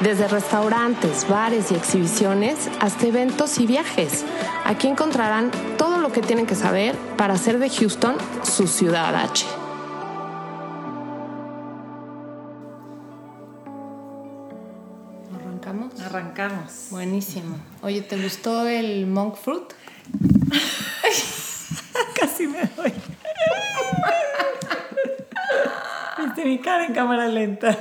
[0.00, 4.26] Desde restaurantes, bares y exhibiciones hasta eventos y viajes.
[4.66, 9.46] Aquí encontrarán todo lo que tienen que saber para hacer de Houston su ciudad H.
[15.34, 16.00] ¿Arrancamos?
[16.02, 16.72] Arrancamos.
[16.90, 17.56] Buenísimo.
[17.80, 19.72] Oye, ¿te gustó el monk fruit?
[22.20, 22.92] Casi me doy.
[26.18, 27.78] Viste mi cara en cámara lenta.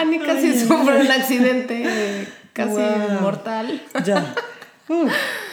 [0.00, 3.20] Ani casi sufre un accidente casi Wow.
[3.20, 3.82] mortal.
[4.04, 4.34] Ya.
[4.92, 5.08] Uh,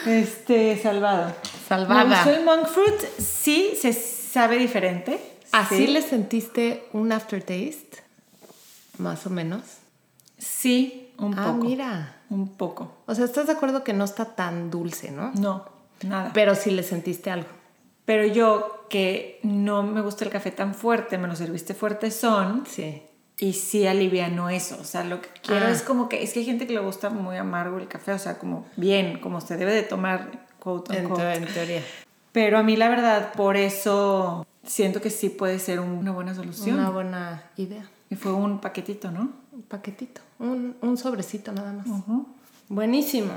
[0.08, 1.31] este, salvado.
[1.67, 2.23] Salvada.
[2.23, 3.00] Gustó el monk fruit.
[3.20, 5.22] Sí, se sabe diferente.
[5.52, 5.88] ¿Así sí.
[5.88, 8.00] le sentiste un aftertaste?
[8.98, 9.62] Más o menos.
[10.39, 11.66] Sí, un Ah, poco.
[11.66, 12.16] mira.
[12.32, 12.95] Un poco.
[13.06, 15.32] O sea, ¿estás de acuerdo que no está tan dulce, no?
[15.36, 15.66] No,
[16.02, 16.32] nada.
[16.34, 17.48] Pero, Pero sí le sentiste algo.
[18.34, 22.66] yo, que no me gusta el café tan fuerte, me lo serviste fuerte son.
[22.67, 23.04] Sí.
[23.40, 24.78] Y sí aliviano eso.
[24.82, 25.72] O sea, lo que quiero Ah.
[25.72, 26.24] es como que.
[26.24, 28.12] Es que hay gente que le gusta muy amargo el café.
[28.14, 31.82] O sea, como bien, como se debe de tomar, quote En, en teoría.
[32.32, 36.80] Pero a mí, la verdad, por eso siento que sí puede ser una buena solución.
[36.80, 37.88] Una buena idea.
[38.10, 39.30] Y fue un paquetito, ¿no?
[39.52, 40.22] Un paquetito.
[40.40, 41.86] Un, un sobrecito nada más.
[42.70, 43.32] Buenísimo.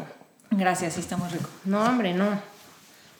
[0.50, 1.48] Gracias, sí está muy rico.
[1.64, 2.26] No, hombre, no.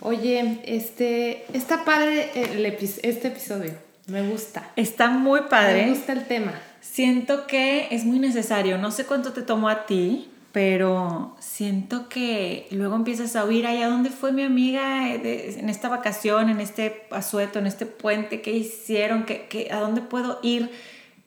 [0.01, 3.75] Oye, este, está padre el epi- este episodio.
[4.07, 4.71] Me gusta.
[4.77, 5.85] Está muy padre.
[5.87, 6.53] Me gusta el tema.
[6.81, 8.79] Siento que es muy necesario.
[8.79, 13.83] No sé cuánto te tomó a ti, pero siento que luego empiezas a oír, ay,
[13.83, 18.41] ¿a dónde fue mi amiga en esta vacación, en este asueto, en este puente?
[18.41, 19.25] ¿Qué hicieron?
[19.25, 20.71] ¿Qué, qué- ¿A dónde puedo ir?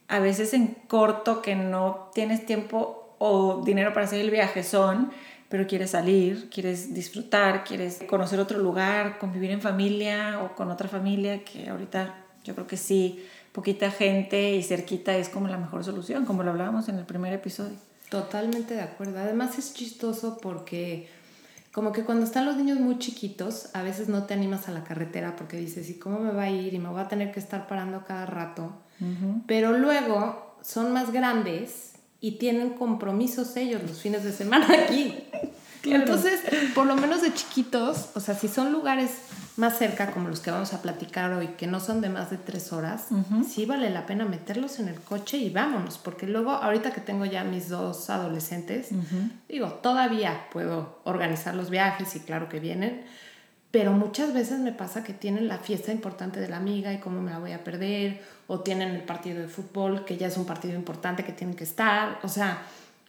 [0.07, 5.11] A veces en corto, que no tienes tiempo o dinero para hacer el viaje, son,
[5.49, 10.89] pero quieres salir, quieres disfrutar, quieres conocer otro lugar, convivir en familia o con otra
[10.89, 15.85] familia, que ahorita yo creo que sí, poquita gente y cerquita es como la mejor
[15.85, 17.77] solución, como lo hablábamos en el primer episodio.
[18.09, 19.19] Totalmente de acuerdo.
[19.19, 21.07] Además es chistoso porque
[21.71, 24.83] como que cuando están los niños muy chiquitos, a veces no te animas a la
[24.83, 26.73] carretera porque dices, ¿y cómo me va a ir?
[26.73, 28.73] Y me voy a tener que estar parando cada rato.
[29.47, 35.13] Pero luego son más grandes y tienen compromisos ellos los fines de semana aquí.
[35.85, 36.39] Entonces,
[36.73, 39.11] por lo menos de chiquitos, o sea, si son lugares
[39.57, 42.37] más cerca, como los que vamos a platicar hoy, que no son de más de
[42.37, 43.07] tres horas,
[43.47, 47.25] sí vale la pena meterlos en el coche y vámonos, porque luego, ahorita que tengo
[47.25, 48.89] ya mis dos adolescentes,
[49.47, 53.03] digo, todavía puedo organizar los viajes y claro que vienen,
[53.69, 57.21] pero muchas veces me pasa que tienen la fiesta importante de la amiga y cómo
[57.21, 60.45] me la voy a perder, o tienen el partido de fútbol, que ya es un
[60.45, 62.61] partido importante que tienen que estar, o sea,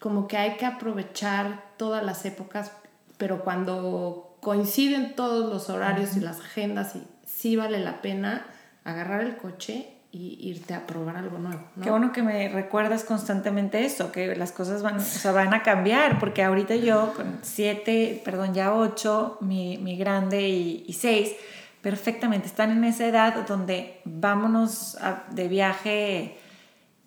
[0.05, 2.71] como que hay que aprovechar todas las épocas,
[3.17, 8.45] pero cuando coinciden todos los horarios y las agendas, y sí vale la pena
[8.85, 11.63] agarrar el coche y irte a probar algo nuevo.
[11.75, 11.83] ¿no?
[11.83, 15.63] Qué bueno que me recuerdas constantemente eso, que las cosas van, o sea, van a
[15.63, 21.33] cambiar, porque ahorita yo con siete, perdón, ya ocho, mi, mi grande y, y seis,
[21.81, 26.39] perfectamente están en esa edad donde vámonos a- de viaje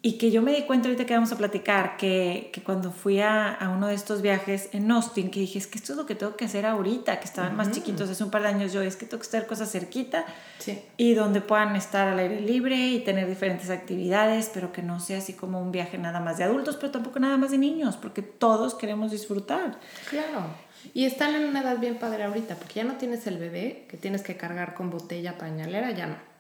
[0.08, 3.20] y que yo me di cuenta ahorita que vamos a platicar que, que cuando fui
[3.20, 6.06] a, a uno de estos viajes en Austin, que dije, es que esto es lo
[6.06, 8.82] que tengo que hacer ahorita, que estaban más chiquitos hace un par de años yo,
[8.82, 10.24] es que tengo que estar cosas cerquita
[10.60, 10.82] Sí.
[10.96, 15.18] y donde puedan estar al aire libre y tener diferentes actividades, pero que no sea
[15.18, 18.22] así como un viaje nada más de adultos, pero tampoco nada más de niños, porque
[18.22, 19.78] todos queremos disfrutar.
[20.10, 20.46] Claro.
[20.94, 23.98] Y están en una edad bien padre ahorita, porque ya no tienes el bebé que
[23.98, 26.37] tienes que cargar con botella pañalera, ya no.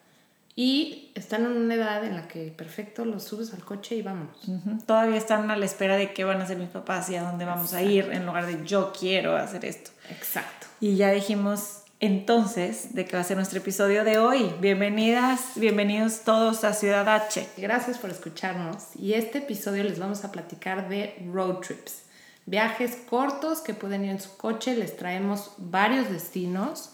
[0.59, 4.01] Y están en una edad en la que perfecto los subes al coche y.
[4.01, 4.79] Ujú.
[4.87, 7.45] Todavía están a la espera de qué van a hacer mis papás y a dónde
[7.45, 9.91] vamos a ir, en lugar de yo quiero hacer esto.
[10.09, 10.65] Exacto.
[10.79, 14.51] Y ya dijimos entonces de qué va a ser nuestro episodio de hoy.
[14.59, 17.47] Bienvenidas, bienvenidos todos a Ciudad H.
[17.57, 18.95] Gracias por escucharnos.
[18.95, 22.01] Y este episodio les vamos a platicar de road trips.
[22.47, 24.75] Viajes cortos que pueden ir en su coche.
[24.75, 26.89] Les traemos varios destinos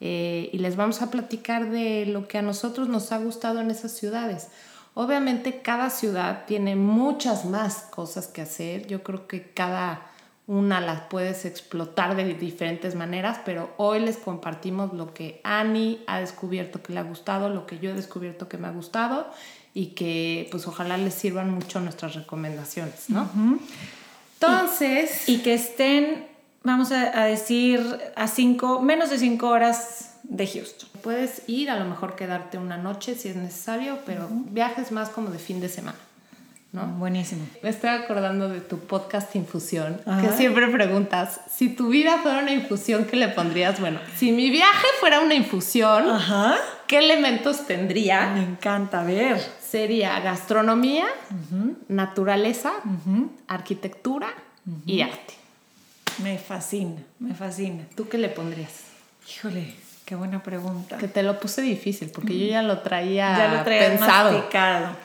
[0.00, 3.70] eh, y les vamos a platicar de lo que a nosotros nos ha gustado en
[3.70, 4.48] esas ciudades.
[4.94, 8.86] Obviamente cada ciudad tiene muchas más cosas que hacer.
[8.86, 10.10] Yo creo que cada
[10.46, 16.20] una las puedes explotar de diferentes maneras, pero hoy les compartimos lo que Annie ha
[16.20, 19.28] descubierto que le ha gustado, lo que yo he descubierto que me ha gustado
[19.74, 23.28] y que pues ojalá les sirvan mucho nuestras recomendaciones, ¿no?
[24.34, 26.25] Entonces, Y que estén
[26.66, 27.80] vamos a, a decir,
[28.16, 30.88] a cinco, menos de cinco horas de Houston.
[31.02, 35.30] Puedes ir, a lo mejor quedarte una noche si es necesario, pero viajes más como
[35.30, 35.96] de fin de semana.
[36.72, 36.84] ¿no?
[36.98, 37.46] Buenísimo.
[37.62, 40.20] Me estoy acordando de tu podcast Infusión, Ajá.
[40.20, 43.80] que siempre preguntas, si tu vida fuera una infusión, ¿qué le pondrías?
[43.80, 46.56] Bueno, si mi viaje fuera una infusión, Ajá.
[46.86, 48.26] ¿qué elementos tendría?
[48.34, 49.40] Me encanta ver.
[49.66, 51.06] Sería gastronomía,
[51.88, 52.72] naturaleza,
[53.46, 54.28] arquitectura
[54.84, 55.34] y arte.
[56.22, 57.84] Me fascina, me fascina.
[57.94, 58.84] ¿Tú qué le pondrías?
[59.28, 59.74] Híjole,
[60.04, 60.98] qué buena pregunta.
[60.98, 64.46] Que te lo puse difícil porque yo ya lo traía ya lo traía pensado.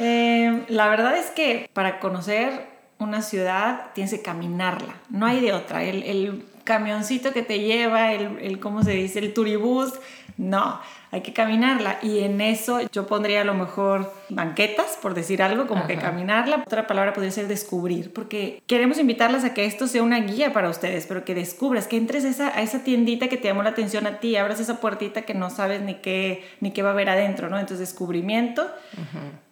[0.00, 2.68] Eh, la verdad es que para conocer
[3.00, 5.82] una ciudad tienes que caminarla, no hay de otra.
[5.82, 9.18] El, el camioncito que te lleva, el, el, ¿cómo se dice?
[9.18, 9.94] El turibús,
[10.38, 10.80] no,
[11.10, 11.98] hay que caminarla.
[12.00, 16.62] Y en eso yo pondría a lo mejor banquetas, por decir algo, como que caminarla.
[16.64, 20.70] Otra palabra podría ser descubrir, porque queremos invitarlas a que esto sea una guía para
[20.70, 23.70] ustedes, pero que descubras, que entres a esa, a esa tiendita que te llamó la
[23.70, 26.92] atención a ti, abras esa puertita que no sabes ni qué, ni qué va a
[26.92, 27.58] haber adentro, ¿no?
[27.58, 28.64] Entonces, descubrimiento,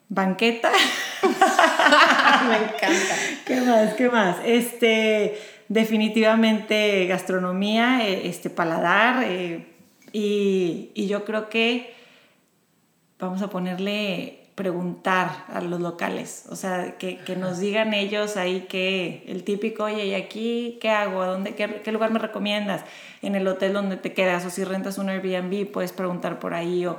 [0.08, 0.70] banqueta.
[1.22, 3.14] Me encanta.
[3.44, 3.94] ¿Qué más?
[3.94, 4.36] ¿Qué más?
[4.44, 5.36] Este,
[5.68, 9.66] definitivamente gastronomía, eh, este, paladar, eh,
[10.18, 11.92] y, y yo creo que
[13.18, 18.62] vamos a ponerle preguntar a los locales, o sea, que, que nos digan ellos ahí
[18.70, 21.20] que el típico, oye, ¿y aquí qué hago?
[21.20, 22.82] ¿A dónde, qué, qué lugar me recomiendas?
[23.20, 26.86] En el hotel donde te quedas o si rentas un Airbnb, puedes preguntar por ahí
[26.86, 26.96] o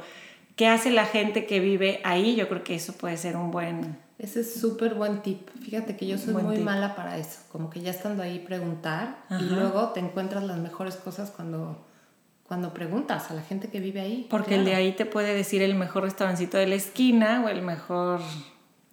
[0.56, 3.98] qué hace la gente que vive ahí, yo creo que eso puede ser un buen...
[4.20, 5.50] Ese es súper buen tip.
[5.64, 6.66] Fíjate que yo soy Buen muy tip.
[6.66, 7.40] mala para eso.
[7.52, 9.42] Como que ya estando ahí preguntar Ajá.
[9.42, 11.86] y luego te encuentras las mejores cosas cuando,
[12.48, 14.28] cuando preguntas a la gente que vive ahí.
[14.30, 17.62] Porque el de ahí te puede decir el mejor restaurancito de la esquina o el
[17.62, 18.22] mejor...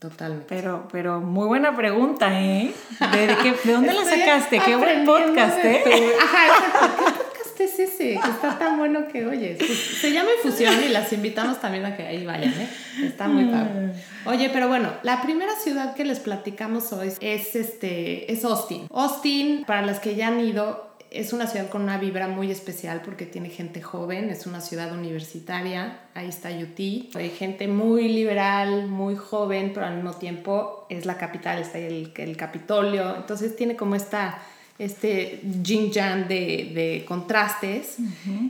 [0.01, 0.47] Totalmente.
[0.49, 2.73] Pero, pero muy buena pregunta, ¿eh?
[3.13, 4.59] ¿De, de qué- de dónde la sacaste?
[4.59, 5.81] Qué buen podcast, ¿eh?
[5.83, 5.91] tu-
[6.23, 7.05] Ajá, exacto.
[7.05, 8.05] ¿Qué podcast es ese?
[8.23, 9.57] Que está tan bueno que oyes.
[9.59, 12.69] Pues, se llama Infusión y las invitamos también a que ahí vayan, ¿eh?
[13.05, 13.93] Está muy padre.
[14.27, 18.87] Oye, pero bueno, la primera ciudad que les platicamos hoy es, este, es Austin.
[18.93, 23.01] Austin, para las que ya han ido, es una ciudad con una vibra muy especial
[23.05, 28.89] porque tiene gente joven, es una ciudad universitaria, ahí está UT, hay gente muy liberal,
[28.89, 33.77] muy joven, pero al mismo tiempo es la capital, está el, el Capitolio, entonces tiene
[33.77, 34.43] como esta,
[34.79, 37.97] este yin yang de, de contrastes,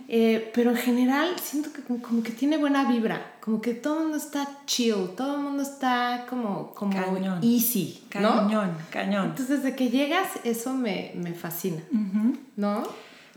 [0.09, 3.97] Eh, pero en general siento que como, como que tiene buena vibra, como que todo
[3.99, 7.41] el mundo está chill, todo el mundo está como, como Cañón.
[7.43, 8.31] easy, ¿no?
[8.49, 9.27] Cañón, cañón.
[9.31, 11.83] Entonces, desde que llegas, eso me, me fascina,
[12.57, 12.83] ¿no?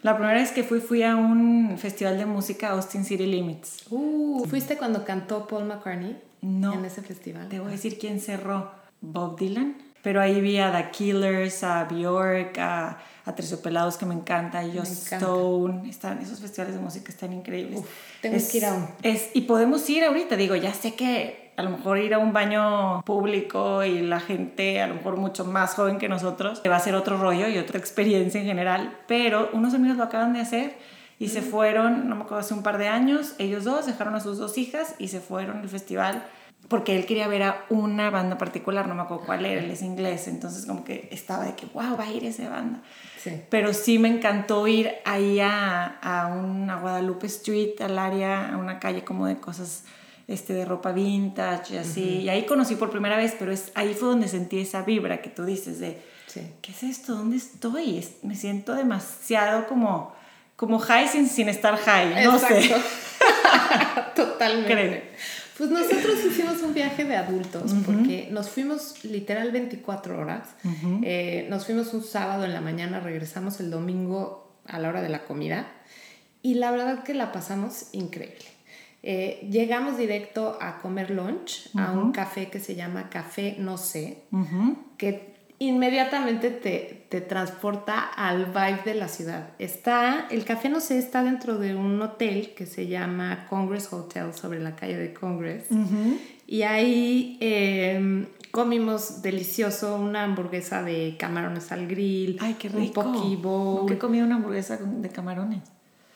[0.04, 3.84] La primera vez que fui, fui a un festival de música Austin City Limits.
[3.89, 6.74] Uh, ¿Fuiste cuando cantó Paul McCartney No.
[6.74, 7.50] en ese festival?
[7.50, 8.72] Te voy a decir quién cerró.
[9.01, 9.75] Bob Dylan.
[10.07, 14.63] Pero ahí vi a The Killers, a Bjork, a, a Terciopelados que me encanta, a
[14.63, 15.18] Joss encanta.
[15.18, 15.89] Stone.
[15.89, 17.81] Están, esos festivales de música están increíbles.
[17.81, 17.89] Uf,
[18.21, 18.88] tengo que ir a uno.
[19.04, 22.31] Es, y podemos ir ahorita, digo, ya sé que a lo mejor ir a un
[22.31, 26.80] baño público y la gente a lo mejor mucho más joven que nosotros va a
[26.80, 30.77] ser otro rollo y otra experiencia en general, pero unos amigos lo acaban de hacer
[31.19, 34.21] y se fueron, no me acuerdo, hace un par de años, ellos dos dejaron a
[34.21, 36.24] sus dos hijas y se fueron al festival
[36.67, 39.81] porque él quería ver a una banda particular, no me acuerdo cuál era, él es
[39.81, 42.81] inglés, entonces como que estaba de que, wow, va a ir esa banda.
[43.21, 43.31] Sí.
[43.50, 48.57] Pero sí me encantó ir ahí a, a, un, a Guadalupe Street, al área, a
[48.57, 49.86] una calle como de cosas
[50.27, 52.03] este, de ropa vintage y así.
[52.21, 55.29] Y ahí conocí por primera vez, pero es, ahí fue donde sentí esa vibra que
[55.29, 56.41] tú dices de, Sí.
[56.62, 57.15] ¿qué es esto?
[57.15, 57.97] ¿Dónde estoy?
[57.97, 60.13] Es- me siento demasiado como,
[60.57, 62.59] como high sin, sin estar high, no sé.
[62.65, 62.86] Exacto.
[64.15, 64.74] Totalmente.
[64.74, 65.01] Creo.
[65.57, 70.49] Pues nosotros hicimos un viaje de adultos porque nos fuimos literal 24 horas.
[71.01, 75.09] Eh, nos fuimos un sábado en la mañana, regresamos el domingo a la hora de
[75.09, 75.67] la comida
[76.41, 78.45] y la verdad que la pasamos increíble.
[79.03, 84.23] Eh, llegamos directo a comer lunch a un café que se llama Café No sé,
[84.97, 89.49] que inmediatamente te, te transporta al vibe de la ciudad.
[89.59, 94.33] Está, el café no sé, está dentro de un hotel que se llama Congress Hotel
[94.33, 95.65] sobre la calle de Congress.
[96.45, 103.03] Y ahí eh, comimos delicioso una hamburguesa de camarones al grill, Ay, qué un rico.
[103.03, 103.81] poke bowl.
[103.81, 105.61] Nunca he comido una hamburguesa de camarones.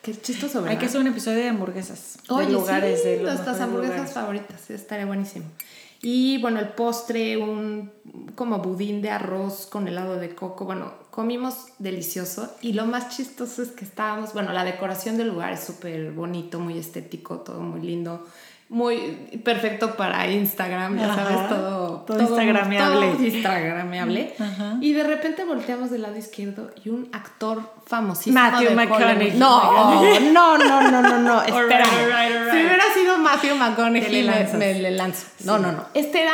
[0.02, 0.72] Qué chistoso, ¿verdad?
[0.72, 2.18] Hay que hacer un episodio de hamburguesas.
[2.30, 4.14] Oye, de lugares, sí, de nuestras hamburguesas lugares.
[4.14, 5.46] favoritas, estaría buenísimo.
[6.02, 7.92] Y bueno, el postre, un
[8.36, 10.66] como budín de arroz con helado de coco.
[10.66, 12.50] Bueno, comimos delicioso.
[12.62, 16.60] Y lo más chistoso es que estábamos, bueno, la decoración del lugar es súper bonito,
[16.60, 18.26] muy estético, todo muy lindo.
[18.72, 18.98] Muy
[19.44, 21.16] perfecto para Instagram, ya Ajá.
[21.16, 23.08] sabes, todo, Todo instagrameable.
[23.12, 24.34] todo instagrameable.
[24.40, 24.78] Ajá.
[24.80, 29.32] Y de repente volteamos del lado izquierdo y un actor famosísimo Matthew de McConaughey.
[29.38, 29.74] No,
[30.32, 31.86] no, no, no, no, no, espera.
[31.86, 34.58] Si hubiera sido Matthew McConaughey, le me, lanzas.
[34.58, 35.28] me le lanzo.
[35.44, 35.86] No, no, no.
[35.94, 36.34] Este era,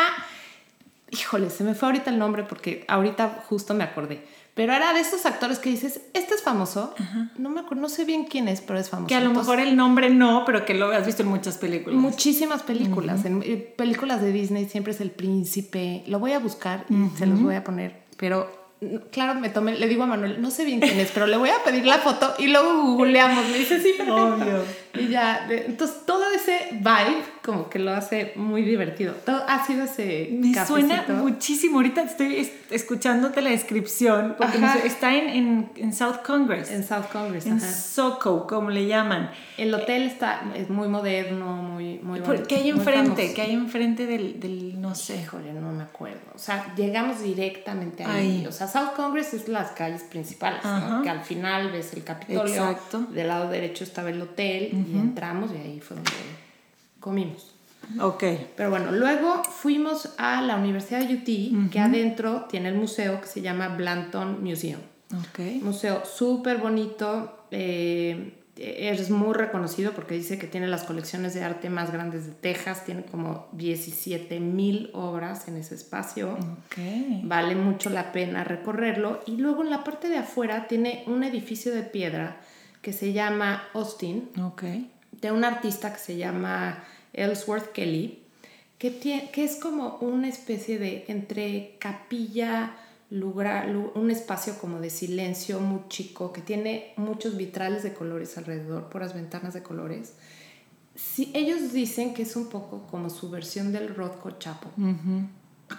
[1.09, 4.23] híjole, se me fue ahorita el nombre porque ahorita justo me acordé.
[4.57, 6.95] Pero era de esos actores que dices, este es famoso.
[7.37, 9.07] No me acuerdo, no sé bien quién es, pero es famoso.
[9.07, 11.57] Que a lo Entonces, mejor el nombre no, pero que lo has visto en muchas
[11.57, 11.97] películas.
[11.97, 13.23] Muchísimas películas.
[13.23, 16.03] En eh, películas de Disney siempre es el príncipe.
[16.07, 18.01] Lo voy a buscar y se los voy a poner.
[18.17, 18.67] Pero
[19.11, 21.49] claro, me tomé, le digo a Manuel, no sé bien quién es, pero le voy
[21.49, 23.47] a pedir la foto y luego googleamos.
[23.49, 24.35] Me dice, sí, perfecto.
[24.35, 24.63] Obvio.
[24.99, 29.13] Y ya, entonces todo ese vibe como que lo hace muy divertido.
[29.25, 31.77] Todo ha sido ese Me suena muchísimo.
[31.77, 34.79] Ahorita estoy es- escuchándote la descripción porque Ajá.
[34.79, 36.71] está en, en, en South Congress.
[36.71, 37.45] en South Congress.
[37.45, 37.71] en ajá.
[37.71, 39.31] Soco, como le llaman.
[39.57, 43.33] El hotel está, es muy moderno, muy, muy ¿Por- bonito, ¿Qué hay enfrente?
[43.33, 45.21] ¿Qué hay enfrente del, del no sé?
[45.21, 46.19] Híjole, no me acuerdo.
[46.35, 48.39] O sea, llegamos directamente ahí.
[48.41, 48.45] Ahí.
[48.47, 51.01] O sea, South Congress es las calles principales, ¿no?
[51.01, 52.53] Que al final ves el Capitolio.
[52.53, 52.99] Exacto.
[53.11, 56.11] Del lado derecho estaba el hotel y entramos y ahí fue donde
[56.99, 57.53] comimos.
[57.99, 58.23] Ok.
[58.55, 63.27] Pero bueno, luego fuimos a la Universidad de UT, que adentro tiene el museo que
[63.27, 64.81] se llama Blanton Museum.
[65.13, 65.39] Ok.
[65.61, 67.45] Museo súper bonito.
[67.51, 72.31] eh, es muy reconocido porque dice que tiene las colecciones de arte más grandes de
[72.31, 72.85] Texas.
[72.85, 76.33] Tiene como 17 mil obras en ese espacio.
[76.33, 76.77] Ok.
[77.23, 79.21] Vale mucho la pena recorrerlo.
[79.27, 82.37] Y luego en la parte de afuera tiene un edificio de piedra
[82.81, 84.29] que se llama Austin,
[85.11, 88.23] de un artista que se llama Ellsworth Kelly,
[88.77, 92.75] que, tie- que es como una especie de entre capilla,
[93.09, 98.37] lugar, lu- un espacio como de silencio muy chico, que tiene muchos vitrales de colores
[98.37, 100.13] alrededor, puras ventanas de colores.
[100.95, 103.93] Sí, ellos dicen que es un poco como su versión del
[104.39, 104.69] Chapel.
[104.77, 105.27] Ujú.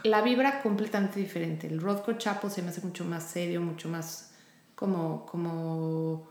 [0.04, 1.66] La vibra completamente diferente.
[1.66, 4.32] El Rothko Chapel se me hace mucho más serio, mucho más
[4.74, 6.28] como, como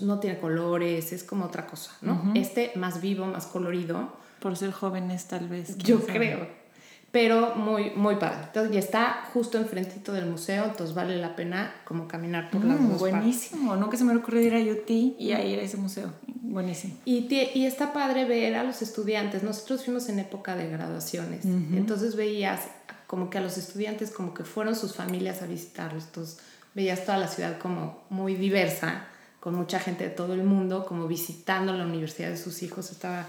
[0.00, 2.32] no tiene colores, es como otra cosa, ¿no?
[2.34, 5.76] Este más vivo, más colorido, Por ser jóvenes, tal vez.
[5.78, 6.12] yo sabe.
[6.12, 6.64] creo.
[7.10, 8.38] Pero muy, muy padre.
[8.46, 12.80] Entonces, y está justo enfrentito del museo, entonces vale la pena como caminar por las
[12.80, 13.18] Mm, dos partes.
[13.20, 13.76] buenísimo.
[13.76, 16.12] Nunca se me ocurrió ir a UT y a ir a ese museo.
[16.26, 16.94] Buenísimo.
[17.04, 19.44] Y, y está padre ver a los estudiantes.
[19.44, 21.44] Nosotros fuimos en época de graduaciones.
[21.44, 22.62] Entonces veías
[23.06, 26.04] como que a los estudiantes como que fueron sus familias a visitarlos.
[26.06, 26.38] Entonces
[26.74, 29.06] veías toda la ciudad como muy diversa,
[29.44, 32.90] con mucha gente de todo el mundo, como visitando la universidad de sus hijos.
[32.90, 33.26] Estaba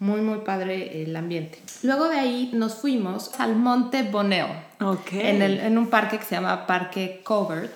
[0.00, 1.62] muy, muy padre el ambiente.
[1.84, 4.48] Luego de ahí nos fuimos al Monte Boneo
[4.80, 5.12] Ok.
[5.12, 7.72] en, el- en un parque que se llama Parque Covert,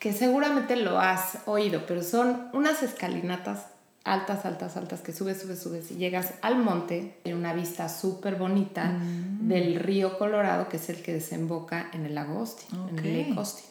[0.00, 3.66] que seguramente lo has oído, pero son unas escalinatas
[4.02, 7.14] altas, altas, altas, que subes, subes, subes y llegas al monte.
[7.24, 9.46] Hay una vista súper bonita Mm.
[9.46, 13.04] del río Colorado, que es el que desemboca en el lago Austin, en Ok.
[13.04, 13.66] el Lake Austin.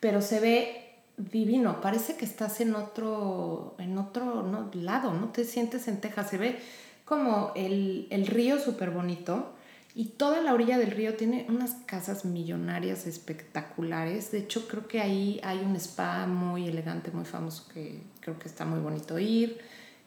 [0.00, 0.84] Pero se ve
[1.18, 6.38] divino, parece que estás en otro, en otro lado, no te sientes en Texas, se
[6.38, 6.58] ve
[7.04, 9.54] como el, el río súper bonito
[9.94, 14.30] y toda la orilla del río tiene unas casas millonarias espectaculares.
[14.30, 18.46] De hecho, creo que ahí hay un spa muy elegante, muy famoso, que creo que
[18.46, 19.58] está muy bonito ir.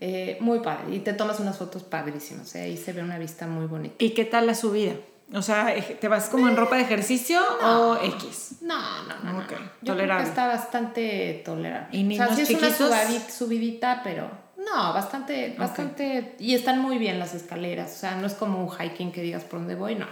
[0.04, 0.96] Eh, muy padre.
[0.96, 2.56] Y te tomas unas fotos padrísimas.
[2.56, 2.62] ¿eh?
[2.62, 3.96] Ahí se ve una vista muy bonita.
[4.00, 4.94] ¿Y qué tal la subida?
[5.34, 8.58] O sea, ¿te vas como en ropa de ejercicio o X?
[8.62, 9.34] No, no, no.
[9.34, 9.58] no, Ok, no.
[9.58, 10.24] Yo creo tolerable.
[10.24, 11.88] que está bastante tolerable.
[11.98, 12.68] ¿Y o niños sea, sí es una
[13.08, 13.34] chiquitos?
[13.34, 16.36] subidita, pero no, bastante, bastante.
[16.40, 17.94] Y están muy bien las escaleras.
[17.96, 20.06] O sea, no es como un hiking que digas por dónde voy, no.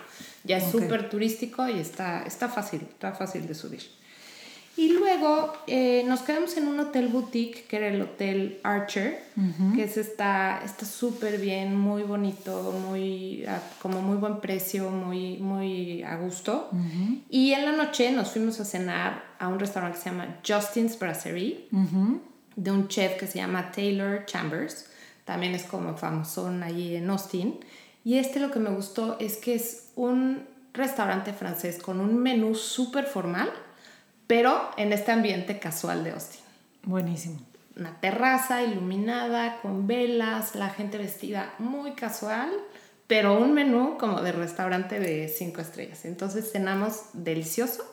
[0.45, 0.81] Ya es Ok.
[0.83, 3.81] súper turístico y está, está fácil, está fácil de subir.
[4.79, 9.21] Y luego eh, nos quedamos en un hotel boutique, que era el Hotel Archer,
[9.75, 15.37] que es está está súper bien, muy bonito, muy, a- como muy buen precio, muy,
[15.37, 16.69] muy a gusto.
[17.29, 20.97] Y en la noche nos fuimos a cenar a un restaurante que se llama Justin's
[20.97, 21.67] Brasserie,
[22.55, 24.89] de un chef que se llama Taylor Chambers.
[25.25, 27.59] También es como famosón allí en Austin.
[28.05, 30.43] Y este lo que me gustó es que es un
[30.73, 33.49] restaurante francés con un menú súper formal,
[34.29, 36.41] pero en este ambiente casual de Austin.
[36.83, 37.39] Buenísimo.
[37.75, 42.51] Una terraza iluminada con velas, la gente vestida muy casual,
[43.07, 46.05] pero un menú como de restaurante de cinco estrellas.
[46.05, 47.83] Entonces cenamos delicioso,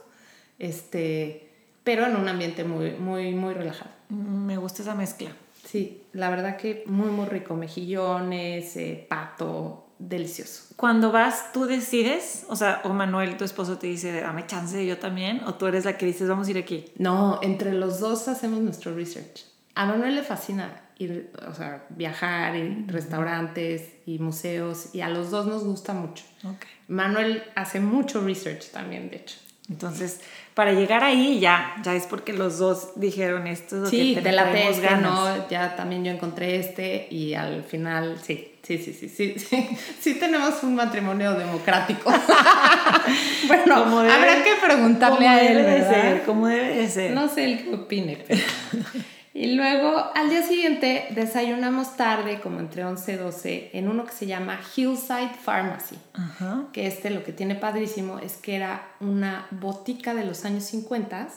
[0.59, 1.49] este,
[1.85, 3.93] pero en un ambiente muy, muy, muy relajado.
[4.11, 5.31] Mm, Me gusta esa mezcla.
[5.65, 7.55] Sí, la verdad que muy, muy rico.
[7.55, 10.75] Mejillones, eh, pato, delicioso.
[10.77, 14.99] Cuando vas, tú decides, o sea, o Manuel, tu esposo, te dice, dame chance, yo
[14.99, 16.85] también, o tú eres la que dices, vamos a ir aquí.
[16.99, 19.45] No, entre los dos hacemos nuestro research.
[19.75, 25.31] A Manuel le fascina ir, o sea, viajar, y restaurantes y museos, y a los
[25.31, 26.25] dos nos gusta mucho.
[26.45, 26.65] Ok.
[26.89, 29.37] Manuel hace mucho research también, de hecho.
[29.69, 30.21] Entonces,
[30.55, 34.33] para llegar ahí ya, ya es porque los dos dijeron esto es Sí, que te
[34.33, 35.03] la ganas.
[35.03, 35.49] ¿no?
[35.49, 39.69] Ya también yo encontré este y al final, sí, sí, sí, sí, sí, sí,
[40.01, 42.11] sí tenemos un matrimonio democrático.
[43.49, 45.91] bueno, Como debe- habrá que preguntarle a él, debe de ¿verdad?
[46.03, 47.13] ser, como debe de ser.
[47.13, 48.25] No sé el que opine.
[48.27, 48.41] pero-
[49.35, 54.13] y luego, al día siguiente, desayunamos tarde, como entre 11 y 12, en uno que
[54.13, 55.97] se llama Hillside Pharmacy.
[56.15, 56.65] Ajá.
[56.73, 61.29] Que este lo que tiene padrísimo es que era una botica de los años 50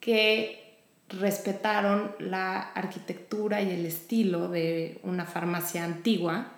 [0.00, 0.69] que
[1.10, 6.52] respetaron la arquitectura y el estilo de una farmacia antigua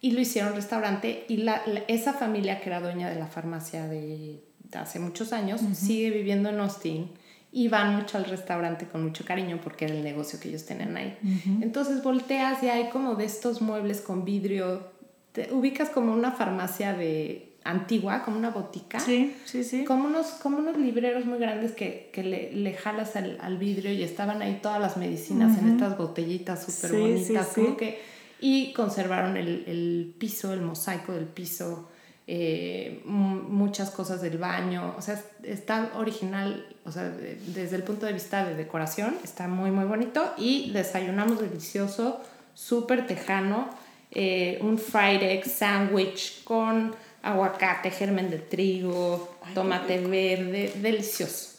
[0.00, 3.86] y lo hicieron restaurante y la, la- esa familia que era dueña de la farmacia
[3.86, 4.40] de,
[4.70, 7.10] de hace muchos años sigue viviendo en Austin
[7.52, 10.96] y van mucho al restaurante con mucho cariño porque era el negocio que ellos tenían
[10.96, 11.16] ahí.
[11.62, 14.90] Entonces volteas y hay como de estos muebles con vidrio,
[15.32, 18.98] te ubicas como una farmacia de antigua, como una botica.
[19.00, 19.84] Sí, sí, sí.
[19.84, 23.92] Como unos, como unos libreros muy grandes que, que le, le jalas al, al vidrio
[23.92, 27.48] y estaban ahí todas las medicinas en estas botellitas súper bonitas.
[27.48, 27.76] sí, como sí.
[27.76, 28.00] que,
[28.40, 31.88] y conservaron el, el piso, el mosaico del piso,
[32.26, 34.94] eh, mu- muchas cosas del baño.
[34.98, 39.16] O sea, es- está original, o sea, de- desde el punto de vista de decoración,
[39.22, 40.32] está muy, muy bonito.
[40.36, 42.20] Y desayunamos delicioso,
[42.54, 43.68] súper tejano,
[44.10, 51.50] eh, un fried egg sandwich con aguacate, germen de trigo, tomate verde, delicioso.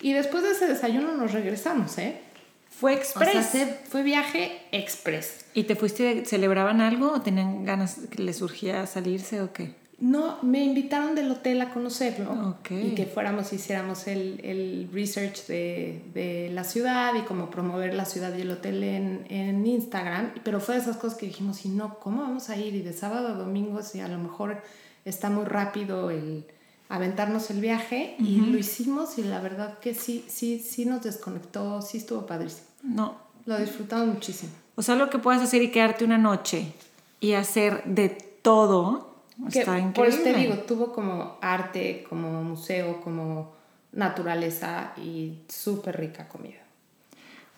[0.00, 2.20] Y después de ese desayuno nos regresamos, ¿eh?
[2.70, 3.32] Fue O express.
[3.32, 5.46] sea, se- fue viaje express.
[5.54, 9.74] ¿Y te fuiste, celebraban algo o tenían ganas que les surgía salirse o qué?
[9.98, 12.30] No, me invitaron del hotel a conocerlo
[12.60, 12.70] Ok.
[12.72, 18.04] y que fuéramos, hiciéramos el, el research de, de la ciudad y como promover la
[18.04, 21.70] ciudad y el hotel en, en Instagram, pero fue de esas cosas que dijimos, y
[21.70, 22.74] no, ¿cómo vamos a ir?
[22.74, 24.60] Y de sábado a domingo, si a lo mejor
[25.06, 26.46] está muy rápido el
[26.88, 31.80] aventarnos el viaje y lo hicimos y la verdad que sí, sí, sí nos desconectó,
[31.82, 32.66] sí estuvo padrísimo.
[32.82, 33.16] No.
[33.46, 34.52] Lo disfrutamos muchísimo.
[34.76, 36.72] O sea, lo que puedas hacer y quedarte una noche
[37.20, 38.10] y hacer de
[38.42, 39.14] todo
[39.52, 39.92] Que, está increíble.
[39.94, 43.52] por eso te digo, tuvo como arte, como museo, como
[43.92, 46.60] naturaleza y súper rica comida.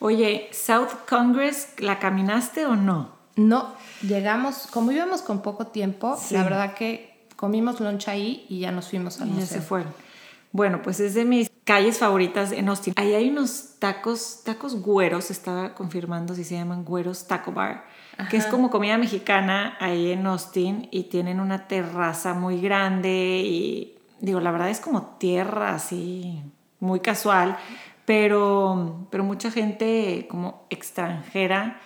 [0.01, 3.17] Oye, South Congress, ¿la caminaste o no?
[3.37, 6.35] No, llegamos, como íbamos con poco tiempo, Sí.
[6.35, 7.08] la verdad que
[7.38, 9.94] comimos lunch ahí y ya nos fuimos al Y ya se fueron.
[10.51, 12.94] Bueno, pues es de mis calles favoritas en Austin.
[12.96, 17.85] Ahí hay unos tacos, tacos güeros, estaba confirmando si se llaman güeros taco bar,
[18.29, 23.98] que es como comida mexicana ahí en Austin y tienen una terraza muy grande y
[24.20, 26.42] digo, la verdad es como tierra así,
[26.81, 27.57] muy casual,
[28.05, 31.81] pero, pero mucha gente como extranjera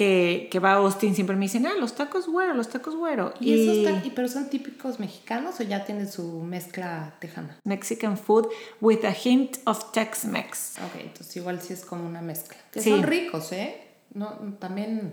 [0.00, 3.34] que, que va a Austin siempre me dicen, ah, los tacos güero, los tacos güero.
[3.38, 7.58] ¿Y esos ta- y- pero son típicos mexicanos o ya tienen su mezcla tejana?
[7.64, 8.48] Mexican food
[8.80, 10.78] with a hint of Tex-Mex.
[10.78, 12.56] Ok, entonces igual sí es como una mezcla.
[12.72, 12.88] Que Sí.
[12.88, 13.88] son ricos, ¿eh?
[14.14, 15.12] No, también,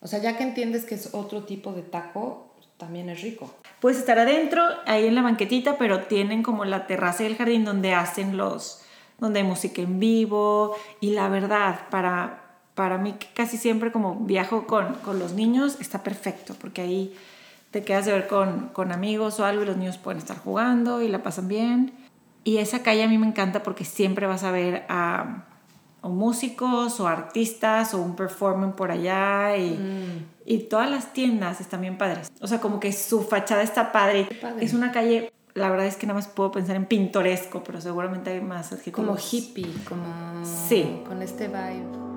[0.00, 3.54] o sea, ya que entiendes que es otro tipo de taco, también es rico.
[3.80, 7.64] Puedes estar adentro, ahí en la banquetita, pero tienen como la terraza y el jardín
[7.64, 8.80] donde hacen los,
[9.20, 10.74] donde hay música en vivo.
[11.00, 12.45] Y la verdad, para,
[12.76, 17.16] para mí casi siempre como viajo con, con los niños, está perfecto, porque ahí
[17.70, 21.00] te quedas de ver con, con amigos o algo y los niños pueden estar jugando
[21.00, 21.92] y la pasan bien.
[22.44, 25.46] Y esa calle a mí me encanta porque siempre vas a ver a,
[26.02, 31.80] o músicos o artistas o un performance por allá y, y todas las tiendas están
[31.80, 32.30] bien padres.
[32.42, 34.28] O sea, como que su fachada está padre.
[34.40, 34.62] padre.
[34.62, 38.32] Es una calle, la verdad es que nada más puedo pensar en pintoresco, pero seguramente
[38.32, 39.06] hay más adjetivos.
[39.06, 40.44] Como hippie, como...
[40.44, 41.02] Sí.
[41.08, 42.15] Con este vibe.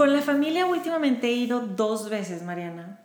[0.00, 3.02] Con la familia últimamente he ido dos veces, Mariana.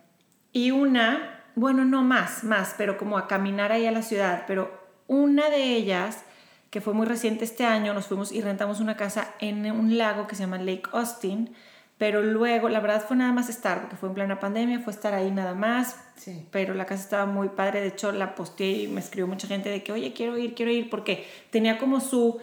[0.50, 4.44] Y una, bueno, no más, más, pero como a caminar ahí a la ciudad.
[4.46, 4.70] Pero
[5.06, 6.24] una de ellas,
[6.70, 10.26] que fue muy reciente este año, nos fuimos y rentamos una casa en un lago
[10.26, 11.54] que se llama Lake Austin.
[11.98, 15.12] Pero luego, la verdad fue nada más estar, porque fue en plena pandemia, fue estar
[15.12, 16.02] ahí nada más.
[16.16, 16.48] Sí.
[16.50, 17.82] Pero la casa estaba muy padre.
[17.82, 20.70] De hecho, la posteé y me escribió mucha gente de que, oye, quiero ir, quiero
[20.70, 22.40] ir, porque tenía como su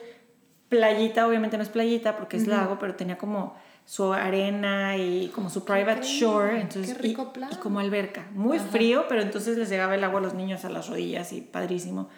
[0.70, 3.56] playita, obviamente no es playita porque es lago, pero tenía como
[3.86, 7.50] su arena y como su private shore, entonces qué rico plan.
[7.52, 10.70] y como alberca, muy frío, pero entonces les llegaba el agua a los niños a
[10.70, 12.10] las rodillas y padrísimo.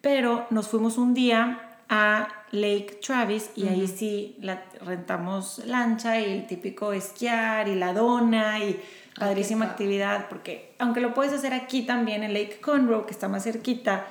[0.00, 6.24] Pero nos fuimos un día a Lake Travis y ahí sí la, rentamos lancha y
[6.24, 8.80] el típico esquiar y la dona y
[9.18, 13.44] Padrísima actividad, porque aunque lo puedes hacer aquí también en Lake Conroe, que está más
[13.44, 14.06] cerquita,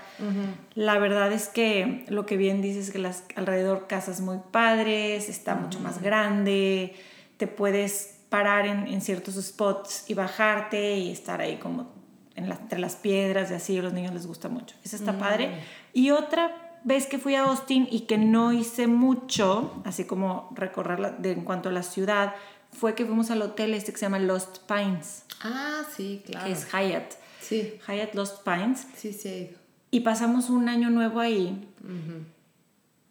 [0.75, 5.27] la verdad es que lo que bien dices es que las alrededor casas muy padres,
[5.27, 6.93] está mucho más grande,
[7.37, 11.91] te puedes parar en, en ciertos spots y bajarte y estar ahí como
[12.35, 14.75] en la- entre las piedras y así, a los niños les gusta mucho.
[14.83, 15.49] Eso está padre.
[15.93, 21.17] Y otra vez que fui a Austin y que no hice mucho, así como recorrer
[21.17, 22.33] de, en cuanto a la ciudad,
[22.71, 26.45] fue que fuimos al hotel este que se llama Lost Pines, Ah, sí, claro.
[26.45, 27.13] que es Hyatt.
[27.41, 28.87] Sí, Hyatt Lost Pines.
[28.95, 29.51] sí, sí.
[29.89, 31.67] Y pasamos un año nuevo ahí.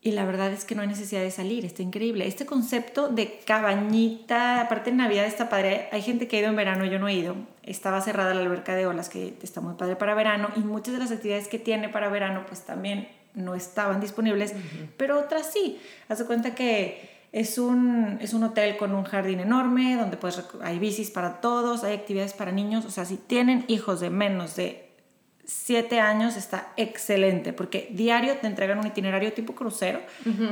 [0.02, 2.26] Y la verdad es que no hay necesidad de salir, está increíble.
[2.26, 5.88] Este concepto de cabañita, aparte en Navidad está padre.
[5.92, 7.36] Hay gente que ha ido en verano, yo no he ido.
[7.64, 10.48] Estaba cerrada la alberca de olas, que está muy padre para verano.
[10.56, 14.54] Y muchas de las actividades que tiene para verano, pues también no estaban disponibles,
[14.96, 15.78] pero otras sí.
[16.08, 20.42] Haz de cuenta que es un, es un hotel con un jardín enorme, donde pues
[20.62, 22.84] hay bicis para todos, hay actividades para niños.
[22.84, 24.90] O sea, si tienen hijos de menos de
[25.50, 30.00] siete años está excelente porque diario te entregan un itinerario tipo crucero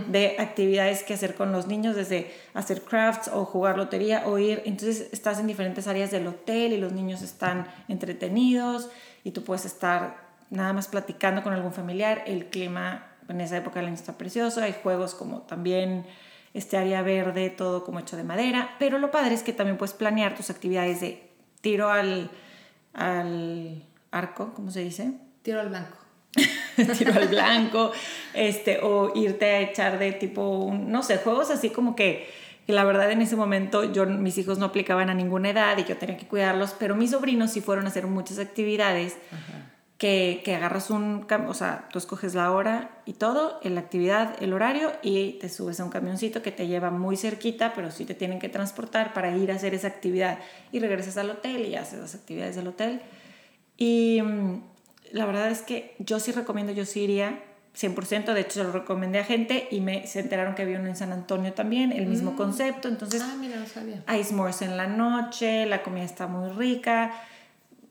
[0.09, 4.61] de actividades que hacer con los niños, desde hacer crafts o jugar lotería o ir.
[4.65, 8.91] Entonces estás en diferentes áreas del hotel y los niños están entretenidos
[9.23, 10.17] y tú puedes estar
[10.51, 12.25] nada más platicando con algún familiar.
[12.27, 14.61] El clima en esa época del año está precioso.
[14.61, 16.07] Hay juegos como también
[16.59, 18.77] este área verde, todo como hecho de madera.
[18.79, 22.31] Pero lo padre es que también puedes planear tus actividades de tiro al,
[22.95, 25.13] al arco, ¿cómo se dice?
[25.43, 25.97] Tiro al blanco.
[26.99, 27.91] tiro al blanco,
[28.35, 32.29] este, o irte a echar de tipo, un- no sé, juegos así como que,
[32.67, 35.85] que la verdad en ese momento yo, mis hijos no aplicaban a ninguna edad y
[35.85, 39.17] yo tenía que cuidarlos, pero mis sobrinos sí fueron a hacer muchas actividades
[39.99, 44.53] que, que agarras un, o sea, tú escoges la hora y todo, la actividad, el
[44.53, 48.15] horario y te subes a un camioncito que te lleva muy cerquita, pero sí te
[48.15, 50.39] tienen que transportar para ir a hacer esa actividad.
[50.71, 53.01] Y regresas al hotel y haces las actividades del hotel.
[53.77, 54.63] Y mm,
[55.13, 57.43] la verdad es que yo sí recomiendo, yo sí iría
[57.77, 60.89] 100%, de hecho se lo recomendé a gente y me, se enteraron que había uno
[60.89, 64.03] en San Antonio también, el mismo concepto, entonces Ah, mira, no sabía.
[64.07, 67.13] hay s'mores en la noche, la comida está muy rica,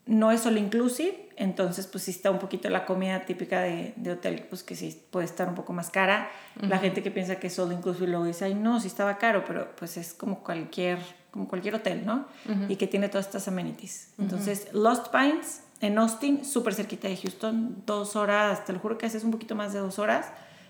[0.06, 4.12] no es solo inclusive, entonces pues sí está un poquito la comida típica de, de
[4.12, 6.30] hotel, pues que sí puede estar un poco más cara.
[6.60, 9.44] La gente que piensa que es solo inclusive luego dice, ay no, sí estaba caro,
[9.46, 10.98] pero pues es como cualquier,
[11.32, 12.26] como cualquier hotel, ¿no?
[12.68, 14.10] Y que tiene todas estas amenities.
[14.18, 19.06] Entonces, Lost Pines en Austin, súper cerquita de Houston, dos horas, te lo juro que
[19.06, 20.26] haces un poquito más de dos horas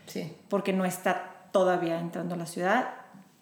[0.06, 0.34] Sí.
[0.49, 2.89] porque no está todavía entrando a la ciudad.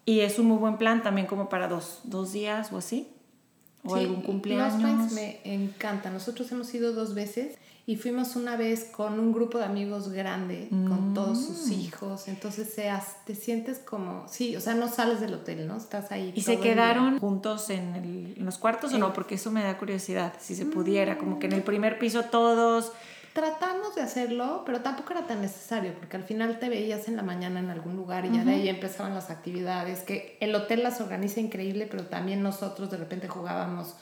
[0.04, 3.12] Y es un muy buen plan también como para dos, dos días o así.
[3.86, 4.74] O Sí, algún Los cumpleaños.
[4.76, 6.10] Pines me encanta.
[6.10, 7.56] Nosotros hemos ido dos veces
[7.88, 11.72] y fuimos una vez con un grupo de amigos grande, con todos sus Mm.
[11.80, 12.26] hijos.
[12.26, 15.76] Entonces seas, te sientes como, sí, o sea, no sales del hotel, ¿no?
[15.76, 16.32] Estás ahí.
[16.34, 19.12] ¿Y se el quedaron juntos en, el- en los cuartos o no?
[19.12, 22.90] Porque eso me da curiosidad, si se pudiera, como que en el primer piso todos.
[23.36, 27.22] Tratamos de hacerlo, pero tampoco era tan necesario, porque al final te veías en la
[27.22, 31.02] mañana en algún lugar y ya de ahí empezaban las actividades, que el hotel las
[31.02, 33.94] organiza increíble, pero también nosotros de repente jugábamos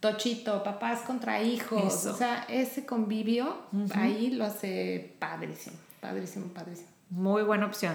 [0.00, 2.10] tochito, papás contra hijos, Eso.
[2.14, 3.58] o sea, ese convivio
[3.94, 6.88] ahí lo hace padrísimo, padrísimo, padrísimo.
[7.10, 7.94] Muy buena opción.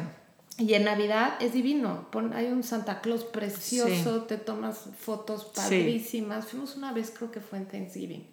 [0.58, 6.46] Y en Navidad es divino, Pon- hay un Santa Claus precioso, te tomas fotos padrísimas.
[6.46, 8.26] Fuimos una vez, creo que fue en Thanksgiving,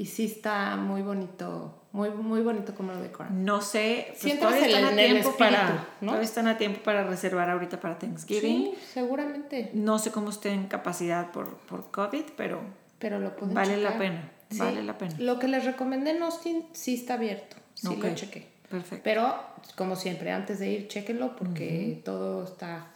[0.00, 3.44] y sí está muy bonito, muy, muy bonito como lo decoran.
[3.44, 6.06] No sé, pues Sí entras todavía están a tiempo espíritu, para, ¿no?
[6.06, 8.70] todavía están a tiempo para reservar ahorita para Thanksgiving.
[8.72, 12.62] Sí, seguramente, No sé cómo esté en capacidad por, por COVID, pero
[12.98, 13.92] pero lo Vale checar.
[13.92, 15.16] la pena, vale la pena.
[15.18, 18.48] Lo que les recomendé en Austin sí está abierto, sí lo chequé.
[18.70, 19.02] Perfecto.
[19.04, 19.38] Pero,
[19.76, 22.86] como siempre, antes de ir, chequenlo porque todo está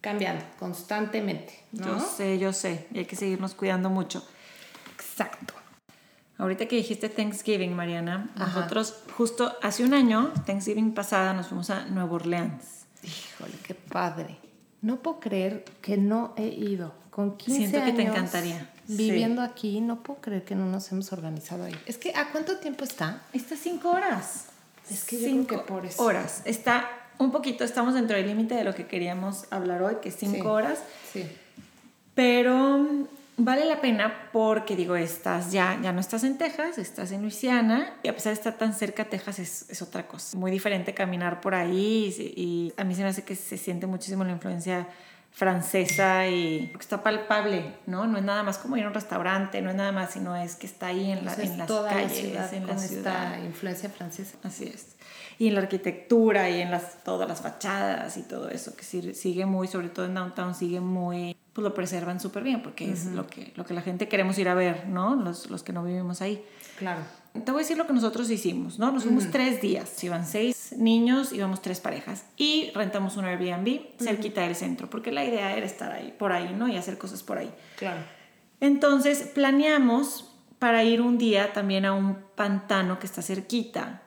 [0.00, 1.86] cambiando constantemente, ¿no?
[1.86, 2.86] Yo sé, yo sé.
[2.92, 4.24] Y hay que seguirnos cuidando mucho.
[4.94, 5.54] Exacto.
[6.42, 8.46] Ahorita que dijiste Thanksgiving, Mariana, Ajá.
[8.60, 12.84] nosotros justo hace un año, Thanksgiving pasada, nos fuimos a Nueva Orleans.
[13.04, 14.36] Híjole, qué padre.
[14.80, 16.92] No puedo creer que no he ido.
[17.10, 18.70] Con 15 Siento que años te encantaría.
[18.88, 21.76] viviendo aquí, no puedo creer que no nos hemos organizado ahí.
[21.86, 23.22] Es que, ¿a cuánto tiempo está?
[23.32, 24.46] Está cinco horas.
[24.90, 26.02] Es que yo cinco creo que por eso.
[26.02, 26.42] horas.
[26.44, 30.16] Está un poquito, estamos dentro del límite de lo que queríamos hablar hoy, que es
[30.16, 30.46] cinco Sí.
[30.46, 30.78] horas.
[31.12, 31.24] Sí.
[32.14, 32.86] Pero
[33.36, 37.94] vale la pena porque, digo, estás ya, ya no estás en Texas, estás en Luisiana
[38.02, 40.36] y a pesar de estar tan cerca, Texas es, es otra cosa.
[40.36, 43.86] Muy diferente caminar por ahí y, y a mí se me hace que se siente
[43.86, 44.88] muchísimo la influencia
[45.32, 48.06] francesa y porque está palpable, ¿no?
[48.06, 50.56] No es nada más como ir a un restaurante, no es nada más, sino es
[50.56, 53.34] que está ahí en, la, en las toda calles, la ciudad en la ciudad.
[53.34, 54.36] esta influencia francesa.
[54.42, 54.96] Así es.
[55.38, 59.46] Y en la arquitectura y en las, todas las fachadas y todo eso, que sigue
[59.46, 63.26] muy, sobre todo en downtown, sigue muy pues lo preservan súper bien, porque es lo
[63.26, 65.14] que, lo que la gente queremos ir a ver, ¿no?
[65.14, 66.42] Los, los que no vivimos ahí.
[66.78, 67.02] Claro.
[67.32, 68.90] Te voy a decir lo que nosotros hicimos, ¿no?
[68.90, 74.42] Nos fuimos tres días, iban seis niños, íbamos tres parejas y rentamos un Airbnb cerquita
[74.42, 76.68] del centro, porque la idea era estar ahí, por ahí, ¿no?
[76.68, 77.50] Y hacer cosas por ahí.
[77.76, 78.00] Claro.
[78.60, 84.02] Entonces planeamos para ir un día también a un pantano que está cerquita,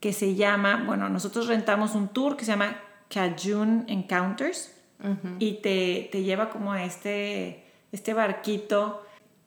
[0.00, 2.76] que se llama, bueno, nosotros rentamos un tour que se llama
[3.08, 4.72] Cajun Encounters
[5.38, 9.04] y te, te, lleva como a este, este barquito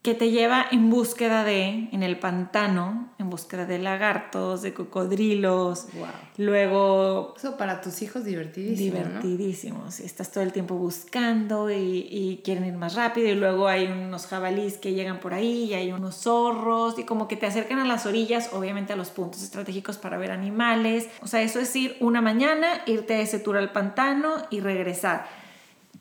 [0.07, 5.87] que te lleva en búsqueda de, en el pantano, en búsqueda de lagartos, de cocodrilos.
[5.95, 6.05] Wow.
[6.37, 7.33] Luego...
[7.35, 8.99] Eso para tus hijos divertidísimo.
[8.99, 9.99] Divertidísimos.
[9.99, 14.27] Estás todo el tiempo buscando y, y, quieren ir más rápido y luego hay unos
[14.27, 17.85] jabalís que llegan por ahí y hay unos zorros y como que te acercan a
[17.85, 21.09] las orillas, obviamente a los puntos estratégicos para ver animales.
[21.21, 25.27] O sea, eso es ir una mañana, irte a ese tour al pantano y regresar.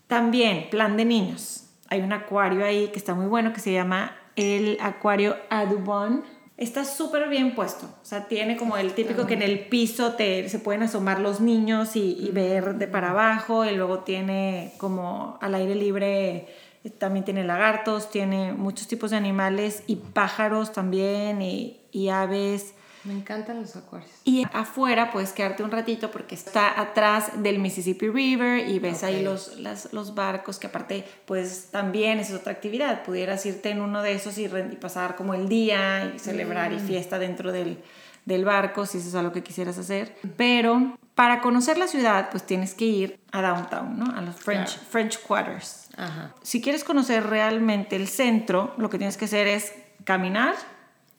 [0.07, 4.17] También, plan de niños hay un acuario ahí que está muy bueno que se llama
[4.35, 6.25] el acuario Adubon.
[6.57, 10.49] Está súper bien puesto, o sea, tiene como el típico que en el piso te,
[10.49, 15.55] se pueden asomar los niños y, ver de para abajo, y luego tiene como al
[15.55, 16.49] aire libre,
[16.97, 22.73] también tiene lagartos, tiene muchos tipos de animales y pájaros también y, y aves.
[23.07, 24.11] Me encantan los acuarios.
[24.25, 29.17] Y afuera puedes quedarte un ratito porque está atrás del Mississippi River y ves okay.
[29.17, 33.05] ahí los, las, los barcos que aparte pues también es otra actividad.
[33.05, 36.77] Pudieras irte en uno de esos y, y pasar como el día y celebrar mm.
[36.77, 37.79] y fiesta dentro del,
[38.25, 40.17] del barco si eso es algo que quisieras hacer.
[40.37, 44.17] Pero para conocer la ciudad pues tienes que ir a downtown, ¿no?
[44.17, 44.87] A los French, claro.
[44.91, 45.89] French Quarters.
[45.97, 46.35] Ajá.
[46.43, 49.73] Si quieres conocer realmente el centro, lo que tienes que hacer es
[50.05, 50.55] caminar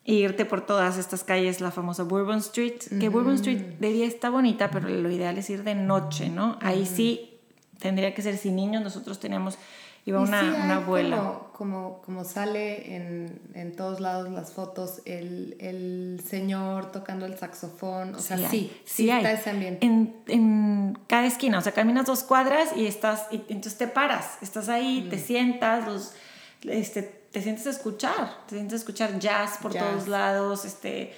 [0.07, 3.09] e irte por todas estas calles, la famosa Bourbon Street, que.
[3.09, 6.57] Bourbon Street de día está bonita, pero lo ideal es ir de noche, ¿no?
[6.61, 7.37] Ahí sí
[7.79, 9.57] tendría que ser sin niños, nosotros teníamos,
[10.05, 11.17] iba una, sí una abuela.
[11.17, 17.37] Como, como, como sale en, en, todos lados las fotos, el, el, señor tocando el
[17.37, 19.35] saxofón, o sea, sí, sí, sí, sí está hay.
[19.35, 19.85] ese ambiente.
[19.85, 24.37] En, en, cada esquina, o sea, caminas dos cuadras y estás, y entonces te paras,
[24.41, 25.09] estás ahí, mm.
[25.09, 26.13] te sientas, los,
[26.63, 29.83] este, te sientes a escuchar, te sientes a escuchar jazz por jazz.
[29.83, 31.13] todos lados, este,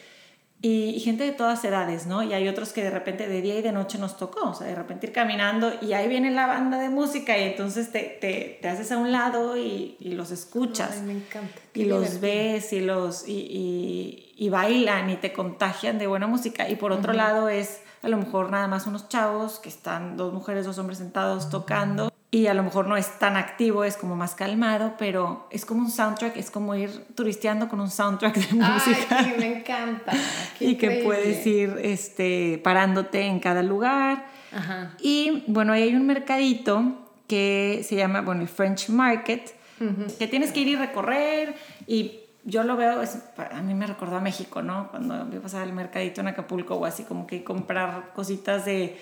[0.61, 2.23] y, y, gente de todas edades, ¿no?
[2.23, 4.67] Y hay otros que de repente de día y de noche nos tocó, o sea,
[4.67, 8.59] de repente ir caminando y ahí viene la banda de música y entonces te, te,
[8.61, 10.91] te haces a un lado y, y los escuchas.
[10.95, 11.61] Ay, me encanta.
[11.73, 16.67] y los ves y los, y, y, bailan y te contagian de buena música.
[16.67, 17.17] Y por otro uh -huh.
[17.17, 20.97] lado es a lo mejor nada más unos chavos que están, dos mujeres, dos hombres
[20.97, 25.47] sentados tocando y a lo mejor no es tan activo, es como más calmado, pero
[25.49, 29.17] es como un soundtrack, es como ir turisteando con un soundtrack de música.
[29.17, 30.13] Ay, me encanta.
[30.57, 34.27] Qué y que puedes ir este, parándote en cada lugar.
[34.51, 34.95] Ajá.
[35.01, 40.17] Y bueno, ahí hay un mercadito que se llama, bueno, el French Market, uh -huh.
[40.17, 41.55] que tienes que ir y recorrer
[41.87, 44.89] y yo lo veo, es, a mí me recordó a México, ¿no?
[44.89, 48.97] Cuando yo pasaba el mercadito en Acapulco o así, como que comprar cositas de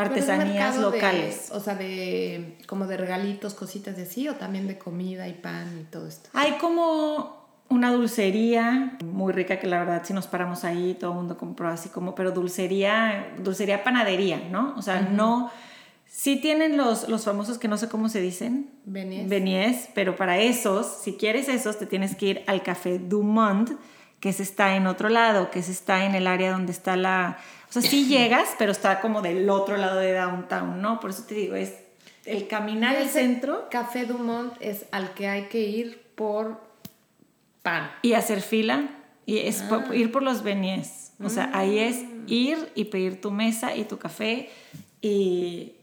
[0.00, 1.50] artesanías locales.
[1.50, 5.34] De, o sea, de como de regalitos, cositas de así, o también de comida y
[5.34, 6.30] pan y todo esto.
[6.32, 11.16] Hay como una dulcería muy rica que la verdad si nos paramos ahí todo el
[11.18, 14.74] mundo compró así como, pero dulcería, dulcería panadería, ¿no?
[14.76, 15.10] O sea, uh -huh.
[15.10, 15.50] no...
[16.12, 18.68] Sí tienen los, los famosos que no sé cómo se dicen.
[18.84, 19.28] Benies.
[19.28, 23.76] Benies, pero para esos, si quieres esos, te tienes que ir al Café Du Monde,
[24.18, 27.38] que se está en otro lado, que se está en el área donde está la,
[27.70, 31.00] o sea, sí llegas, pero está como del otro lado de downtown, ¿no?
[31.00, 31.74] Por eso te digo, es
[32.24, 33.68] el caminar al centro.
[33.70, 36.60] Café Dumont es al que hay que ir por
[37.62, 37.90] pan.
[38.02, 38.88] Y hacer fila.
[39.24, 39.68] Y es ah.
[39.68, 41.12] por, ir por los beignets.
[41.22, 41.54] O sea, mm.
[41.54, 44.50] ahí es ir y pedir tu mesa y tu café
[45.00, 45.74] y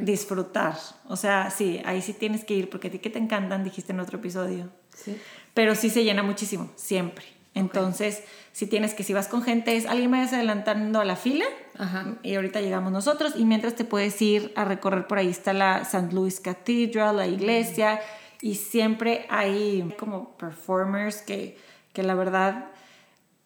[0.00, 0.76] disfrutar.
[1.08, 3.92] O sea, sí, ahí sí tienes que ir porque a ti que te encantan, dijiste
[3.92, 4.68] en otro episodio.
[4.94, 5.16] Sí.
[5.54, 7.35] Pero sí se llena muchísimo, siempre.
[7.56, 8.28] Entonces, okay.
[8.52, 11.46] si tienes que, si vas con gente, es alguien vayas adelantando a la fila
[11.78, 12.14] Ajá.
[12.22, 15.78] y ahorita llegamos nosotros y mientras te puedes ir a recorrer por ahí está la
[15.78, 16.12] St.
[16.12, 18.46] Louis Cathedral, la iglesia mm.
[18.46, 21.58] y siempre hay como performers que,
[21.92, 22.66] que la verdad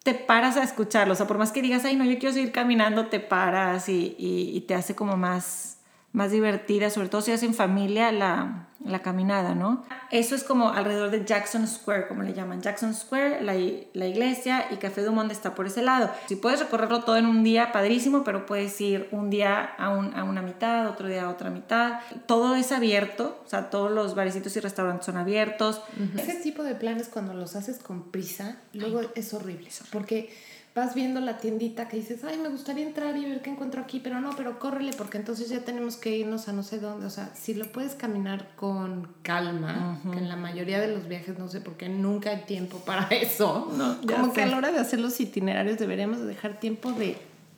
[0.02, 1.16] te paras a escucharlos.
[1.16, 4.16] O sea, por más que digas, ay, no, yo quiero seguir caminando, te paras y,
[4.18, 5.78] y, y te hace como más,
[6.12, 9.84] más divertida, sobre todo si hacen familia, la, la caminada, ¿no?
[10.10, 12.60] Eso es como alrededor de Jackson Square, como le llaman.
[12.62, 13.52] Jackson Square, la,
[13.92, 16.10] la iglesia y Café Du Monde está por ese lado.
[16.26, 20.12] Si puedes recorrerlo todo en un día, padrísimo, pero puedes ir un día a, un,
[20.16, 22.00] a una mitad, otro día a otra mitad.
[22.26, 25.80] Todo es abierto, o sea, todos los barecitos y restaurantes son abiertos.
[25.96, 26.20] Uh -huh.
[26.20, 30.34] Ese tipo de planes cuando los haces con prisa, luego Ay, es horrible, porque
[30.74, 33.98] vas viendo la tiendita que dices, ay, me gustaría entrar y ver qué encuentro aquí,
[34.00, 37.06] pero no, pero córrele porque entonces ya tenemos que irnos a no sé dónde.
[37.06, 41.38] O sea, si lo puedes caminar con calma, que en la mayoría de los viajes
[41.38, 43.72] no sé por qué nunca hay tiempo para eso.
[43.76, 47.16] No, Como que a la hora de hacer los itinerarios deberíamos de dejar tiempo de,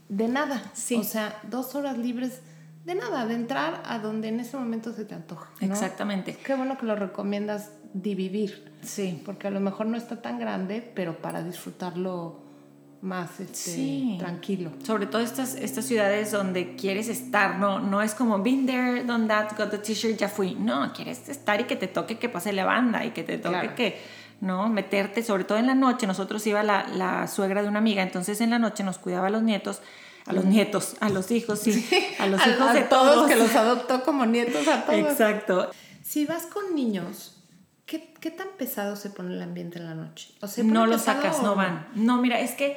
[0.08, 0.62] de nada.
[0.72, 0.96] Sí.
[0.96, 2.40] O sea, dos horas libres
[2.86, 5.50] de nada, de entrar a donde en ese momento se te antoja.
[5.60, 5.66] ¿no?
[5.72, 6.34] Exactamente.
[6.44, 9.22] Qué bueno que lo recomiendas dividir Sí.
[9.24, 12.40] porque a lo mejor no está tan grande, pero para disfrutarlo
[13.02, 14.16] más este, Sí.
[14.18, 14.70] tranquilo.
[14.86, 19.26] Sobre todo estas, estas ciudades donde quieres estar, no, no es como been there, done
[19.28, 20.54] that, got the t-shirt, ya fui.
[20.54, 23.58] No, quieres estar y que te toque que pase la banda y que te toque
[23.58, 23.74] Claro.
[23.74, 24.00] que,
[24.40, 24.68] ¿no?
[24.68, 26.06] Meterte, sobre todo en la noche.
[26.06, 29.30] Nosotros iba la, la suegra de una amiga, entonces en la noche nos cuidaba a
[29.30, 29.80] los nietos,
[30.26, 31.84] a los nietos, a los hijos, sí,
[32.20, 33.28] a los hijos a de todos, todos.
[33.28, 34.98] que los adoptó como nietos a todos.
[35.10, 35.70] Exacto.
[36.02, 37.36] Si vas con niños,
[37.86, 40.28] ¿qué, qué tan pesado se pone el ambiente en la noche?
[40.40, 41.86] O ¿se No pesado sacas, o no van.
[41.94, 42.76] No, mira, es que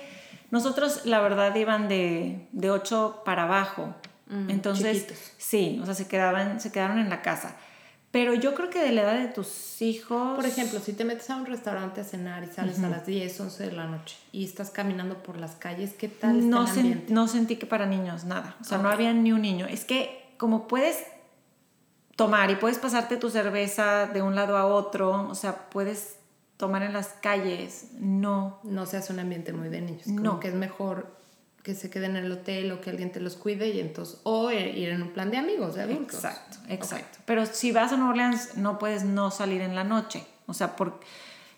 [0.51, 3.95] nosotros la verdad iban de, de 8 para abajo.
[4.27, 5.17] Mm, Entonces, chiquitos.
[5.37, 7.55] sí, o sea, se quedaban, se quedaron en la casa.
[8.11, 10.35] Pero yo creo que de la edad de tus hijos.
[10.37, 13.41] Por ejemplo, si te metes a un restaurante a cenar y sales a las 10,
[13.41, 16.67] 11 de la noche y estás caminando por las calles, ¿qué tal está no, el
[16.69, 17.13] sen- ambiente?
[17.13, 18.55] no sentí que para niños, nada.
[18.61, 18.93] O sea, no Ok.
[18.93, 19.65] había ni un niño.
[19.67, 20.97] Es que como puedes
[22.15, 26.17] tomar y puedes pasarte tu cerveza de un lado a otro, o sea, puedes
[26.57, 28.59] tomar en las calles, no.
[28.63, 30.03] No se hace un ambiente muy de niños.
[30.05, 30.39] Como No.
[30.39, 31.13] que es mejor
[31.63, 34.51] que se queden en el hotel o que alguien te los cuide y entonces o
[34.51, 36.15] ir en un plan de amigos, de adultos.
[36.15, 37.17] Exacto, exacto.
[37.25, 40.23] Pero si vas a Nueva Orleans, no puedes no salir en la noche.
[40.45, 40.99] O sea, por,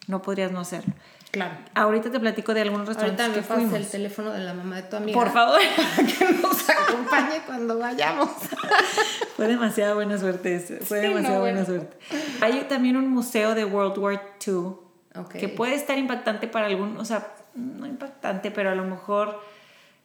[0.08, 0.94] no podrías no hacerlo.
[1.32, 1.56] Claro.
[1.76, 3.80] Ahorita te platico de algunos restaurantes Ahorita me que pasa fuimos.
[3.80, 5.20] el teléfono de la mamá de tu amiga.
[5.20, 5.60] Por favor.
[6.18, 8.30] que nos acompañe cuando vayamos.
[9.36, 10.56] Fue demasiada buena suerte.
[10.56, 11.66] ese, Fue Sí, demasiada no, buena bueno.
[11.84, 11.98] suerte.
[12.42, 14.64] Hay también un museo de World War II
[15.38, 19.42] que puede estar impactante para algún, o sea, no impactante, pero a lo mejor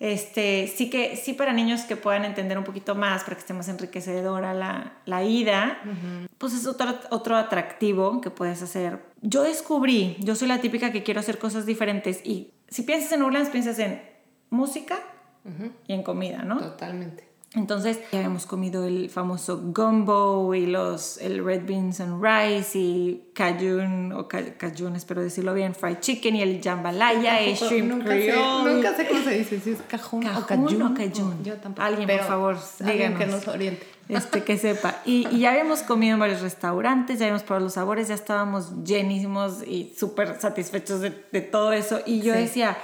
[0.03, 3.55] este, sí que sí para niños que puedan entender un poquito más, para que esté
[3.55, 5.81] más enriquecedora la, la ida,
[6.39, 8.99] pues es otro, otro atractivo que puedes hacer.
[9.21, 13.23] Yo descubrí, yo soy la típica que quiero hacer cosas diferentes y si piensas en
[13.23, 14.03] Orleans, piensas en
[14.51, 14.99] música
[15.87, 16.59] y en comida, ¿no?
[16.59, 17.29] Totalmente.
[17.55, 23.31] Entonces ya habíamos comido el famoso gumbo y los, el red beans and rice y
[23.35, 28.07] cajun, o ca- cajun, espero decirlo bien, fried chicken y el jambalaya y shrimp nunca
[28.09, 28.75] sé, creole.
[28.75, 30.83] nunca sé cómo se dice, si es cajún, o cayún.
[30.83, 31.45] o cajún.
[31.45, 31.87] Yo tampoco.
[31.87, 33.47] Alguien, Pero por favor, alguien que díganos.
[33.47, 33.87] nos oriente.
[34.09, 34.97] Este, que sepa.
[35.07, 38.85] Y, y ya habíamos comido en varios restaurantes, ya habíamos probado los sabores, ya estábamos
[38.85, 42.01] llenísimos y súper satisfechos de, de todo eso.
[42.05, 42.41] Y yo Sí.
[42.41, 42.77] decía,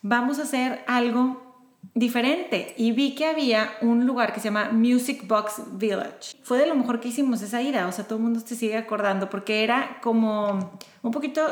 [0.00, 1.51] vamos a hacer algo
[1.94, 2.74] diferente.
[2.76, 6.36] Y vi que había un lugar que se llama Music Box Village.
[6.42, 8.76] Fue de lo mejor que hicimos esa ida, o sea, todo el mundo se sigue
[8.76, 11.42] acordando, porque era como un poquito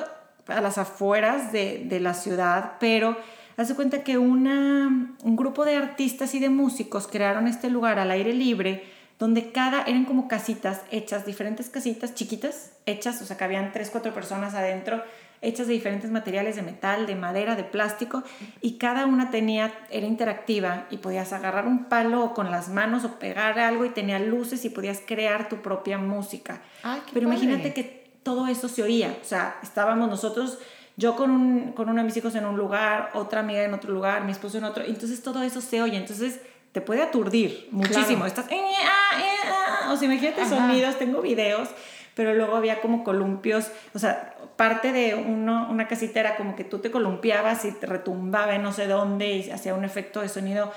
[0.46, 3.16] a las afueras de, de la ciudad, pero
[3.56, 8.10] hace cuenta que una, un grupo de artistas y de músicos crearon este lugar al
[8.10, 8.84] aire libre
[9.20, 13.90] donde cada, eran como casitas hechas, diferentes casitas chiquitas, hechas, o sea, que habían tres,
[13.90, 15.04] cuatro personas adentro,
[15.42, 18.22] hechas de diferentes materiales, de metal, de madera, de plástico,
[18.60, 23.18] y cada una tenía, era interactiva, y podías agarrar un palo con las manos o
[23.18, 26.60] pegar algo, y tenía luces, y podías crear tu propia música.
[26.82, 27.42] Ay, Pero padre.
[27.44, 30.58] imagínate que todo eso se oía, o sea, estábamos nosotros,
[30.96, 33.90] yo con, un, con uno de mis hijos en un lugar, otra amiga en otro
[33.92, 36.40] lugar, mi esposo en otro, entonces todo eso se oye, entonces
[36.72, 38.26] te puede aturdir muchísimo, Claro.
[38.26, 39.48] estás, eh, ah, eh,
[39.86, 40.50] ah, o sea, imagínate Ajá.
[40.50, 41.70] sonidos, tengo videos,
[42.14, 46.64] pero luego había como columpios, o sea, parte de uno, una casita era como que
[46.64, 50.28] tú te columpiabas y te retumbaba en no sé dónde y hacía un efecto de
[50.28, 50.70] sonido,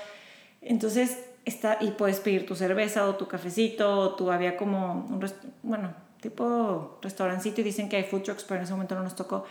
[0.62, 5.20] entonces, está, y puedes pedir tu cerveza o tu cafecito, o tú había como un,
[5.62, 9.14] bueno, tipo restaurancito y dicen que hay food trucks, pero en ese momento no nos
[9.14, 9.44] tocó.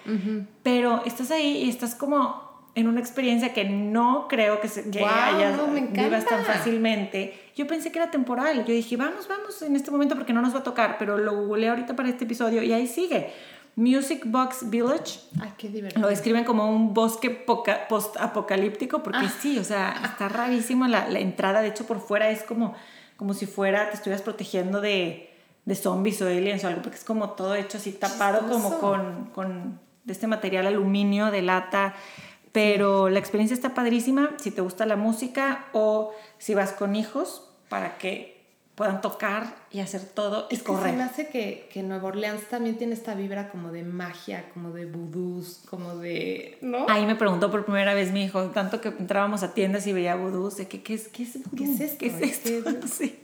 [0.64, 5.00] Pero estás ahí y estás como en una experiencia que no creo que, se, que
[5.00, 7.52] Guau, hayas- no, me vivas tan fácilmente.
[7.56, 8.66] Yo pensé que era temporal.
[8.66, 11.34] Yo dije, vamos, vamos en este momento porque no nos va a tocar, pero lo
[11.46, 13.32] googleé ahorita para este episodio y ahí sigue.
[13.76, 15.20] Music Box Village.
[15.42, 16.02] Ay, qué divertido.
[16.02, 19.34] Lo describen como un bosque poca- post-apocalíptico porque Ah.
[19.42, 21.62] sí, o sea, está rarísimo la, la entrada.
[21.62, 22.76] De hecho, por fuera es como,
[23.18, 25.30] como si fuera, te estuvieras protegiendo de,
[25.66, 29.26] de zombies o aliens o algo, porque es como todo hecho así tapado como con,
[29.34, 31.96] con de este material aluminio de lata.
[32.52, 37.50] Pero la experiencia está padrísima si te gusta la música o si vas con hijos
[37.70, 38.33] para que
[38.76, 41.02] puedan tocar y hacer todo y Es que se me correr.
[41.02, 45.62] hace que, que Nueva Orleans también tiene esta vibra como de magia, como de vudús,
[45.70, 46.58] como de...
[46.62, 46.88] ¿No?
[46.90, 50.16] Ahí me preguntó por primera vez mi hijo, tanto que entrábamos a tiendas y veía
[50.16, 51.56] vudús, de que, ¿qué es, qué es vudú?
[51.56, 51.98] ¿Qué es esto?
[52.00, 52.88] ¿Qué es Es esto?
[52.88, 53.20] Sí.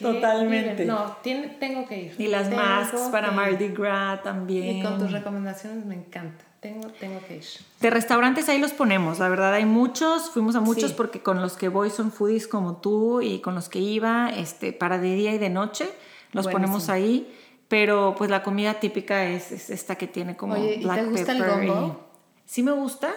[0.00, 0.84] Totalmente.
[0.84, 2.14] No, tiene, tengo que ir.
[2.18, 3.30] Y las Tengo masks para.
[3.30, 4.78] Mardi Gras también.
[4.78, 6.44] Y con tus recomendaciones me encanta.
[6.60, 7.44] Tengo, tengo que ir.
[7.80, 10.94] De restaurantes ahí los ponemos, la verdad hay muchos, fuimos a muchos Sí.
[10.96, 14.72] porque con los que voy son foodies como tú y con los que iba, este,
[14.72, 15.84] para de día y de noche,
[16.32, 16.52] los Buenísimo.
[16.52, 17.32] ponemos ahí,
[17.68, 21.08] pero pues la comida típica es, es esta que tiene como Oye, ¿y te black
[21.10, 22.00] gusta el pepper y- gombo?
[22.44, 23.12] Sí me gusta,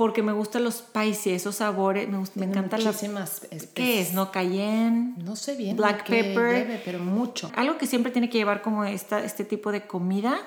[0.00, 2.94] porque me gustan los spicy, esos sabores, me, gusta, me encantan las...
[2.94, 3.70] muchísimas especies.
[3.74, 4.14] ¿Qué es?
[4.14, 4.32] ¿No?
[4.32, 5.12] Cayenne.
[5.18, 5.76] No sé bien.
[5.76, 6.66] Black pepper.
[6.66, 7.52] lleve, pero mucho.
[7.54, 10.40] Algo que siempre tiene que llevar como esta, este tipo de comida,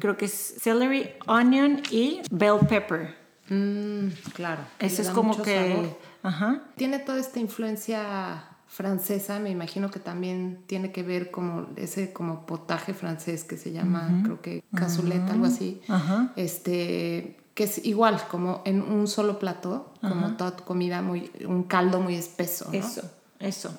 [0.00, 3.14] creo que es celery, onion y bell pepper.
[3.48, 4.62] Mm, claro.
[4.80, 5.70] Le es como que...
[5.70, 5.98] sabor.
[6.24, 6.62] Ajá.
[6.74, 12.44] Tiene toda esta influencia francesa, me imagino que también tiene que ver como ese como
[12.44, 15.80] potaje francés que se llama, creo que cazulet, algo así.
[15.86, 16.32] Ajá.
[16.34, 21.62] Este, que es igual, como en un solo plato, como toda tu comida, muy, un
[21.64, 22.78] caldo muy espeso, ¿no?
[22.78, 23.00] Eso,
[23.40, 23.74] eso.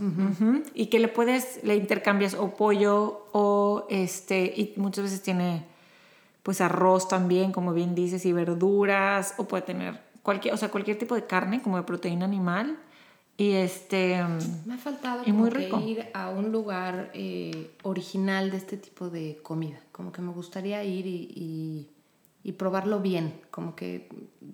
[0.74, 5.64] Y que le puedes, le intercambias o pollo o este, y muchas veces tiene
[6.42, 10.98] pues arroz también, como bien dices, y verduras, o puede tener cualquier, o sea, cualquier
[10.98, 12.80] tipo de carne, como de proteína animal.
[13.38, 14.24] Y este,
[14.66, 15.80] Me ha faltado como muy que rico.
[15.82, 19.80] ir a un lugar eh, original de este tipo de comida.
[19.92, 21.90] Como que me gustaría ir y, y-
[22.48, 23.42] y probarlo bien.
[23.52, 24.08] Como que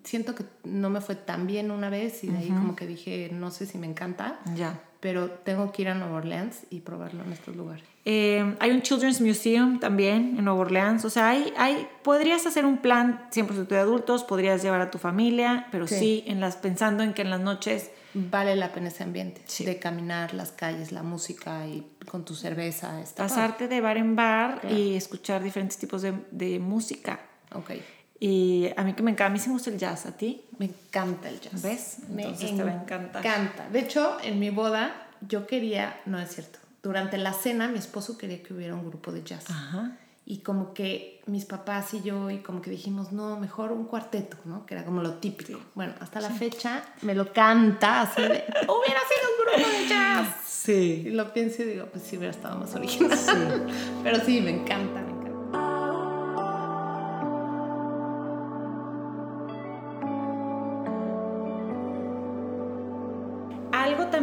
[0.03, 3.29] siento que no me fue tan bien una vez y de ahí como que dije,
[3.31, 4.81] no sé si me encanta, ya.
[4.99, 7.83] pero tengo que ir a Nueva Orleans y probarlo en estos lugares.
[8.05, 11.05] Eh, hay un Children's Museum también en Nueva Orleans.
[11.05, 14.97] O sea, hay, hay, podrías hacer un plan 100% de adultos, podrías llevar a tu
[14.97, 16.23] familia, pero sí, Sí.
[16.25, 19.65] en las, pensando en que en las noches Vale la pena ese ambiente Sí.
[19.65, 23.01] de caminar las calles, la música y con tu cerveza.
[23.01, 23.35] Está padre.
[23.35, 24.75] pasarte de bar en bar Claro.
[24.75, 27.19] y escuchar diferentes tipos de, de música.
[27.55, 27.71] Ok.
[28.19, 30.41] Y a mí que me encanta, a mí sí me gusta el jazz, ¿a ti?
[30.57, 31.61] Me encanta el jazz.
[31.61, 31.97] ¿Ves?
[32.09, 33.25] Me Entonces te va a encantar.
[33.25, 33.67] encanta.
[33.69, 38.17] De hecho, en mi boda yo quería, no es cierto, durante la cena mi esposo
[38.17, 39.49] quería que hubiera un grupo de jazz.
[39.49, 39.97] Ajá.
[40.25, 44.37] Y como que mis papás y yo, y como que dijimos, no, mejor un cuarteto,
[44.45, 44.65] ¿no?
[44.65, 45.59] Que era como lo típico.
[45.75, 50.27] Bueno, hasta la fecha me lo canta así de, hubiera sido un grupo de jazz.
[50.29, 51.03] Y Sí.
[51.09, 53.19] lo pienso y digo, pues sí hubiera estado más original.
[54.03, 55.01] Pero sí, me encanta,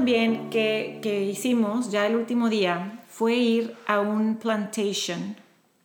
[0.01, 5.37] también que, que hicimos ya el último día fue ir a un plantation.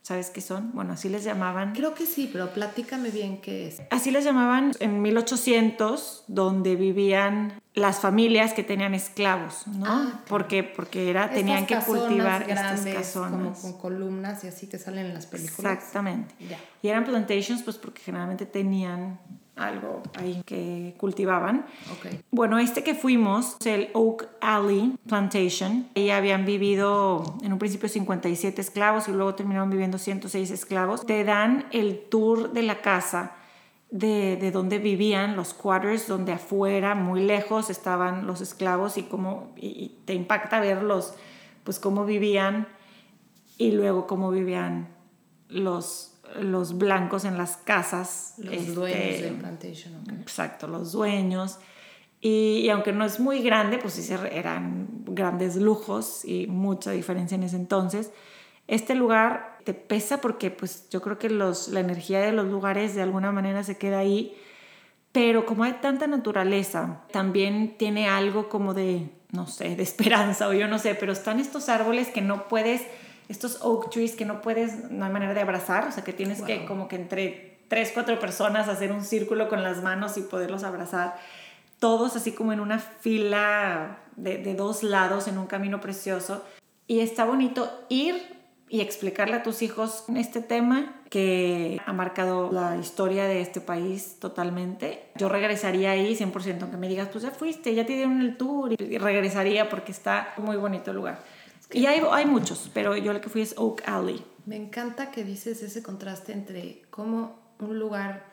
[0.03, 0.71] ¿Sabes qué son?
[0.71, 1.73] Bueno, así les llamaban.
[1.73, 3.81] Creo que sí, pero platícame bien qué es.
[3.89, 9.85] Así les llamaban en 1800, donde vivían las familias que tenían esclavos, ¿no?
[9.85, 10.27] Ah, ok.
[10.29, 13.59] porque, porque era, tenían que cultivar grandes, estas casonas.
[13.59, 15.73] como con columnas y así que salen en las películas.
[15.73, 16.33] Exactamente.
[16.81, 19.19] Y eran plantations, pues porque generalmente tenían
[19.55, 21.65] algo ahí que cultivaban.
[21.93, 22.13] Ok.
[22.31, 28.59] Bueno, este que fuimos, el Oak Alley Plantation, ahí habían vivido en un principio 57
[28.61, 31.05] esclavos y luego terminaron viviendo 106 esclavos.
[31.05, 33.35] Te dan el tour de la casa
[33.91, 39.53] de, de donde vivían, los quarters, donde afuera, muy lejos, estaban los esclavos y, cómo,
[39.55, 41.13] y, y te impacta verlos,
[41.63, 42.67] pues cómo vivían
[43.57, 44.89] y luego cómo vivían
[45.47, 48.35] los, los blancos en las casas.
[48.37, 50.21] Los este, dueños del plantation, ok.
[50.21, 51.59] Exacto, los dueños.
[52.21, 57.35] Y, y aunque no es muy grande, pues sí eran grandes lujos y mucha diferencia
[57.35, 58.11] en ese entonces.
[58.67, 62.95] Este lugar te pesa porque pues yo creo que los, la energía de los lugares
[62.95, 64.35] de alguna manera se queda ahí,
[65.11, 70.53] pero como hay tanta naturaleza, también tiene algo como de, no sé, de esperanza o
[70.53, 72.83] yo no sé, pero están estos árboles que no puedes,
[73.29, 76.41] estos oak trees que no puedes, no hay manera de abrazar, o sea que tienes
[76.41, 76.67] que Wow.
[76.67, 81.15] como que entre tres, cuatro personas hacer un círculo con las manos y poderlos abrazar,
[81.79, 86.43] todos así como en una fila de, de dos lados en un camino precioso.
[86.87, 88.35] Y está bonito ir
[88.69, 94.17] y explicarle a tus hijos este tema que ha marcado la historia de este país
[94.19, 95.03] totalmente.
[95.15, 98.73] Yo regresaría ahí 100%, aunque me digas, pues ya fuiste, ya te dieron el tour,
[98.73, 101.19] y regresaría porque está muy bonito el lugar.
[101.71, 104.23] Y hay, hay muchos, pero yo el que fui es Oak Alley.
[104.45, 108.25] Me encanta que dices ese contraste entre cómo un lugar,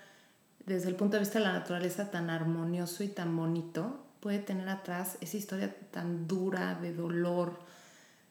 [0.67, 4.69] desde el punto de vista de la naturaleza, tan armonioso y tan bonito, puede tener
[4.69, 7.59] atrás esa historia tan dura de dolor,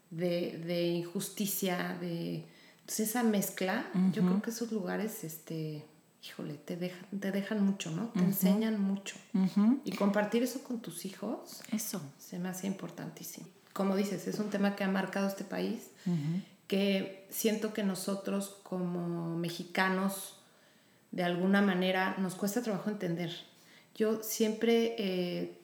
[0.10, 2.46] de, de injusticia, de...
[2.82, 5.86] Entonces esa mezcla, yo creo que esos lugares, este,
[6.24, 8.10] híjole, te dejan, te dejan mucho, ¿no?
[8.10, 9.16] Te enseñan mucho.
[9.34, 12.02] Ujú, Y compartir eso con tus hijos Eso.
[12.18, 13.48] se me hace importantísimo.
[13.74, 15.88] Como dices, es un tema que ha marcado este país,
[16.68, 20.38] que siento que nosotros como mexicanos,
[21.12, 23.32] de alguna manera, nos cuesta trabajo entender.
[23.96, 25.58] Yo siempre eh,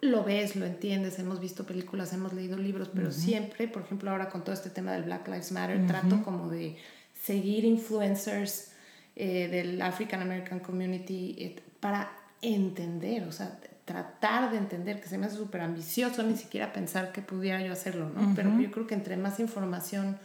[0.00, 4.30] lo ves, lo entiendes, hemos visto películas, hemos leído libros, pero siempre, por ejemplo, ahora
[4.30, 6.76] con todo este tema del Black Lives Matter, trato como de
[7.22, 8.72] seguir influencers
[9.16, 13.58] eh, del African American Community eh, para entender, o sea,
[13.90, 17.72] tratar de entender, que se me hace súper ambicioso ni siquiera pensar que pudiera yo
[17.72, 18.36] hacerlo, ¿no?
[18.36, 20.16] Pero yo creo que entre más información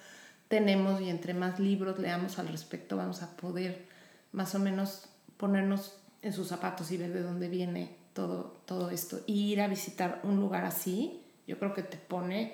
[0.48, 3.88] tenemos y entre más libros leamos al respecto, vamos a poder
[4.34, 9.22] más o menos ponernos en sus zapatos y ver de dónde viene todo, todo esto.
[9.26, 12.54] Y ir a visitar un lugar así, yo creo que te pone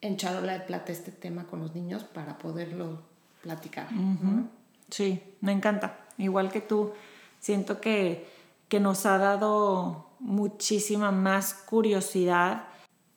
[0.00, 3.02] en charola de plata este tema con los niños para poderlo
[3.42, 3.88] platicar.
[4.88, 5.98] Sí, me encanta.
[6.16, 6.92] Igual que tú,
[7.40, 8.37] siento que,
[8.68, 12.64] que nos ha dado muchísima más curiosidad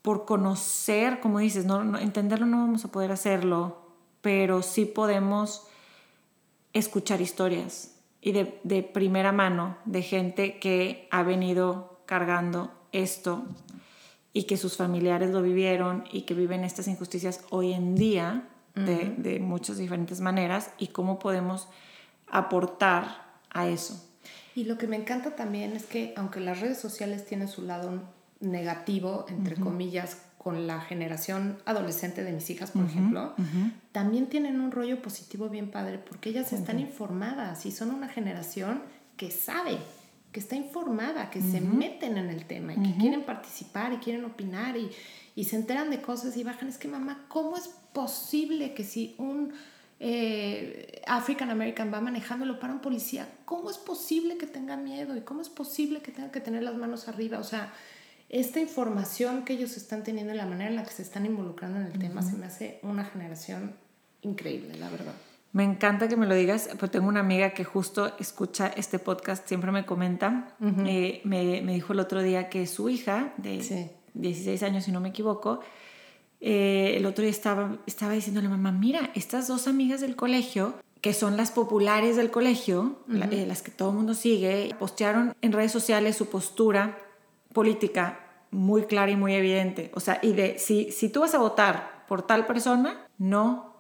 [0.02, 3.78] por conocer, como dices, no, entenderlo no vamos a poder hacerlo,
[4.22, 5.68] pero sí podemos
[6.74, 13.44] escuchar historias y de, de primera mano de gente que ha venido cargando esto
[14.34, 19.14] y que sus familiares lo vivieron y que viven estas injusticias hoy en día de,
[19.18, 21.68] de, muchas diferentes maneras y cómo podemos
[22.28, 24.11] aportar a eso.
[24.56, 28.02] Y lo que me encanta también es que aunque las redes sociales tienen su lado
[28.40, 33.36] negativo, entre comillas, con la generación adolescente de mis hijas, por ejemplo,
[33.92, 38.82] también tienen un rollo positivo bien padre porque ellas están informadas y son una generación
[39.18, 39.78] que sabe,
[40.32, 44.26] que está informada, que se meten en el tema y que quieren participar y quieren
[44.26, 44.90] opinar y,
[45.36, 46.70] y, se enteran de cosas y bajan.
[46.70, 49.54] Es que mamá, ¿cómo es posible que si un
[50.04, 55.22] eh, African American va manejándolo para un policía, ¿cómo es posible que tenga miedo y
[55.22, 57.38] cómo es posible que tenga que tener las manos arriba?
[57.38, 57.72] O sea,
[58.28, 61.80] esta información que ellos están teniendo y la manera en la que se están involucrando
[61.80, 63.76] en el tema se me hace una generación
[64.24, 65.14] increíble, la verdad.
[65.54, 69.48] Me encanta que me lo digas, pues tengo una amiga que justo escucha este podcast,
[69.48, 70.56] siempre me comenta,
[70.88, 75.00] eh, me, me, dijo el otro día que su hija de 16 años, si no
[75.00, 75.60] me equivoco,
[76.42, 80.74] eh, el otro día estaba, estaba diciéndole a mamá, mira, estas dos amigas del colegio,
[81.00, 85.52] que son las populares del colegio, eh, las que todo el mundo sigue, postearon en
[85.52, 86.98] redes sociales su postura
[87.54, 88.20] política
[88.52, 89.92] muy clara y muy evidente.
[89.94, 93.71] O sea, y de si, si tú vas a votar por tal persona, no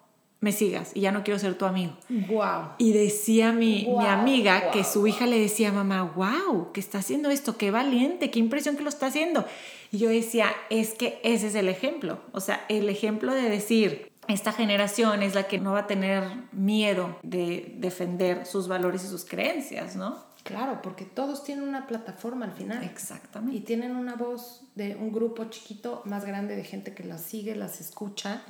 [0.41, 1.93] me sigas y ya no quiero ser tu amigo.
[2.09, 2.71] Wow.
[2.79, 6.97] Y decía mi, mi amiga que su hija le decía a mamá, wow, que está
[6.97, 9.45] haciendo esto, qué valiente, qué impresión que lo está haciendo.
[9.91, 12.19] Y yo decía, es que ese es el ejemplo.
[12.31, 16.23] O sea, el ejemplo de decir, esta generación es la que no va a tener
[16.51, 20.25] miedo de defender sus valores y sus creencias, ¿no?
[20.43, 22.83] Claro, porque todos tienen una plataforma al final.
[22.83, 23.57] Exactamente.
[23.57, 27.55] Y tienen una voz de un grupo chiquito más grande de gente que las sigue,
[27.55, 28.41] las escucha.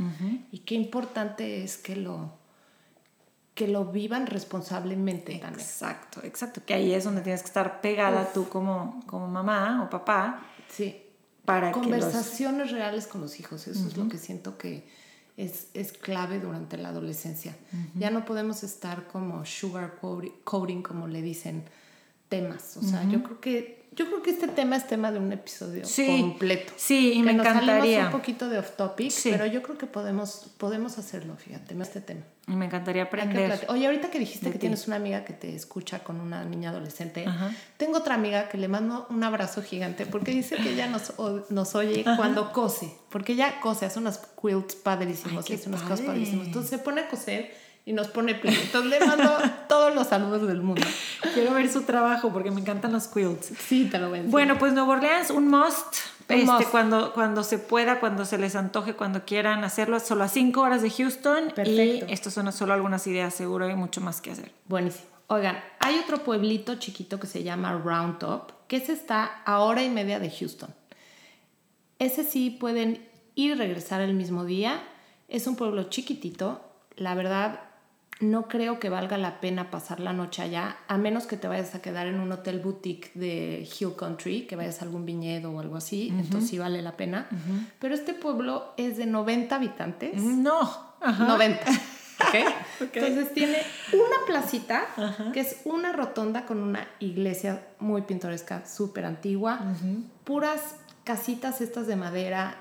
[0.51, 2.37] Y qué importante es que lo,
[3.53, 5.59] que lo vivan responsablemente también.
[5.59, 6.61] Exacto, exacto.
[6.65, 10.45] Que ahí es donde tienes que estar pegada tú como, como mamá o papá.
[10.69, 11.03] Sí.
[11.45, 13.67] Para Conversaciones reales con los hijos.
[13.67, 14.87] Eso es lo que siento que
[15.37, 17.55] es, es clave durante la adolescencia.
[17.95, 19.99] Ya no podemos estar como sugar
[20.43, 21.65] coating, como le dicen
[22.31, 22.77] temas.
[22.77, 25.83] O sea, yo creo que yo creo que este tema es tema de un episodio
[26.17, 26.71] completo.
[26.77, 28.05] Sí, y que me nos encantaría.
[28.05, 32.21] un poquito de off topic, pero yo creo que podemos, podemos hacerlo, fíjate, este tema.
[32.47, 33.65] Y me encantaría aprender.
[33.67, 37.25] Oye, ahorita que dijiste que tienes una amiga que te escucha con una niña adolescente,
[37.75, 41.13] tengo otra amiga que le mando un abrazo gigante porque dice que ella nos,
[41.49, 46.47] nos oye cuando cose, porque ella cose, hace unas quilts padrísimos, hace unas cosas padrísimas.
[46.47, 47.53] Entonces se pone a coser
[47.91, 48.55] y nos pone play.
[48.55, 49.37] Entonces le mando
[49.67, 50.81] todos los saludos del mundo.
[51.33, 53.51] Quiero ver su trabajo porque me encantan los quilts.
[53.59, 54.31] Sí, te lo ven.
[54.31, 55.97] Bueno, pues Nueva Orleans, un must.
[56.29, 60.61] este, Cuando, cuando se pueda, cuando se les antoje, cuando quieran hacerlo, solo a cinco
[60.61, 61.51] horas de Houston.
[61.53, 62.05] Perfecto.
[62.07, 64.53] Y estos son solo algunas ideas, seguro hay mucho más que hacer.
[64.69, 65.05] Buenísimo.
[65.27, 69.83] Oigan, hay otro pueblito chiquito que se llama Round Top, que ese está a hora
[69.83, 70.69] y media de Houston.
[71.99, 74.81] Ese sí pueden ir y regresar el mismo día.
[75.27, 76.61] Es un pueblo chiquitito.
[76.95, 77.61] La verdad,
[78.21, 81.75] no creo que valga la pena pasar la noche allá, a menos que te vayas
[81.75, 85.59] a quedar en un hotel boutique de Hill Country, que vayas a algún viñedo o
[85.59, 87.27] algo así, entonces sí vale la pena.
[87.79, 90.21] Pero este pueblo es de 90 habitantes.
[90.21, 91.65] No, 90.
[92.29, 92.43] ¿Okay?
[92.79, 93.57] Entonces tiene
[93.93, 94.85] una placita
[95.33, 99.59] que es una rotonda con una iglesia muy pintoresca, súper antigua,
[100.23, 102.55] puras casitas estas de madera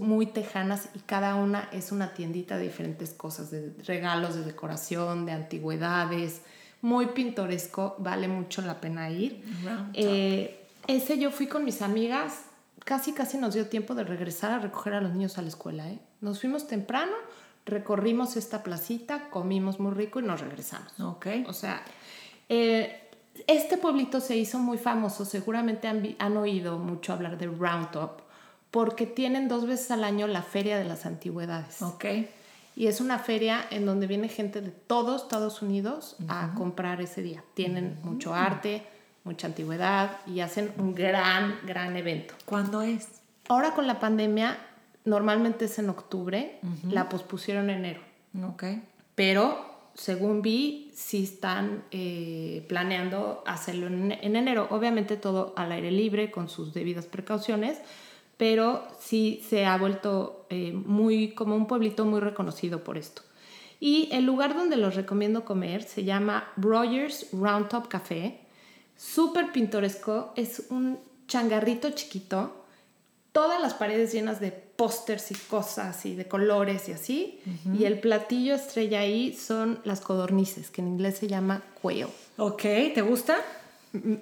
[0.00, 5.26] muy tejanas y cada una es una tiendita de diferentes cosas, de regalos, de decoración,
[5.26, 6.42] de antigüedades,
[6.82, 9.42] muy pintoresco, vale mucho la pena ir.
[9.92, 12.42] Eh, ese yo fui con mis amigas,
[12.84, 15.88] casi casi nos dio tiempo de regresar a recoger a los niños a la escuela.
[15.88, 15.98] ¿eh?
[16.20, 17.12] Nos fuimos temprano,
[17.64, 20.98] recorrimos esta placita, comimos muy rico y nos regresamos.
[21.00, 21.26] Ok.
[21.48, 21.82] O sea,
[22.48, 23.10] eh,
[23.46, 28.25] este pueblito se hizo muy famoso, seguramente han, han oído mucho hablar de Round Top
[28.76, 31.80] porque tienen dos veces al año la Feria de las Antigüedades.
[31.80, 32.04] Ok.
[32.76, 37.22] Y es una feria en donde viene gente de todos Estados Unidos a comprar ese
[37.22, 37.42] día.
[37.54, 38.82] Tienen mucho arte,
[39.24, 42.34] mucha antigüedad y hacen un gran, gran evento.
[42.44, 43.08] ¿Cuándo es?
[43.48, 44.58] Ahora con la pandemia,
[45.06, 48.02] normalmente es en octubre, la pospusieron en enero.
[48.46, 48.64] Ok.
[49.14, 54.66] Pero según vi, sí están eh, planeando hacerlo en, en enero.
[54.68, 57.78] Obviamente todo al aire libre, con sus debidas precauciones,
[58.36, 63.22] pero sí se ha vuelto eh, muy como un pueblito muy reconocido por esto.
[63.80, 68.40] Y el lugar donde los recomiendo comer se llama Rogers Round Top Café.
[68.96, 72.64] Súper pintoresco, es un changarrito chiquito,
[73.32, 77.40] todas las paredes llenas de pósters y cosas y de colores y así.
[77.78, 82.06] Y el platillo estrella ahí son las codornices, que en inglés se llama quail.
[82.38, 83.36] Ok, ¿te gusta?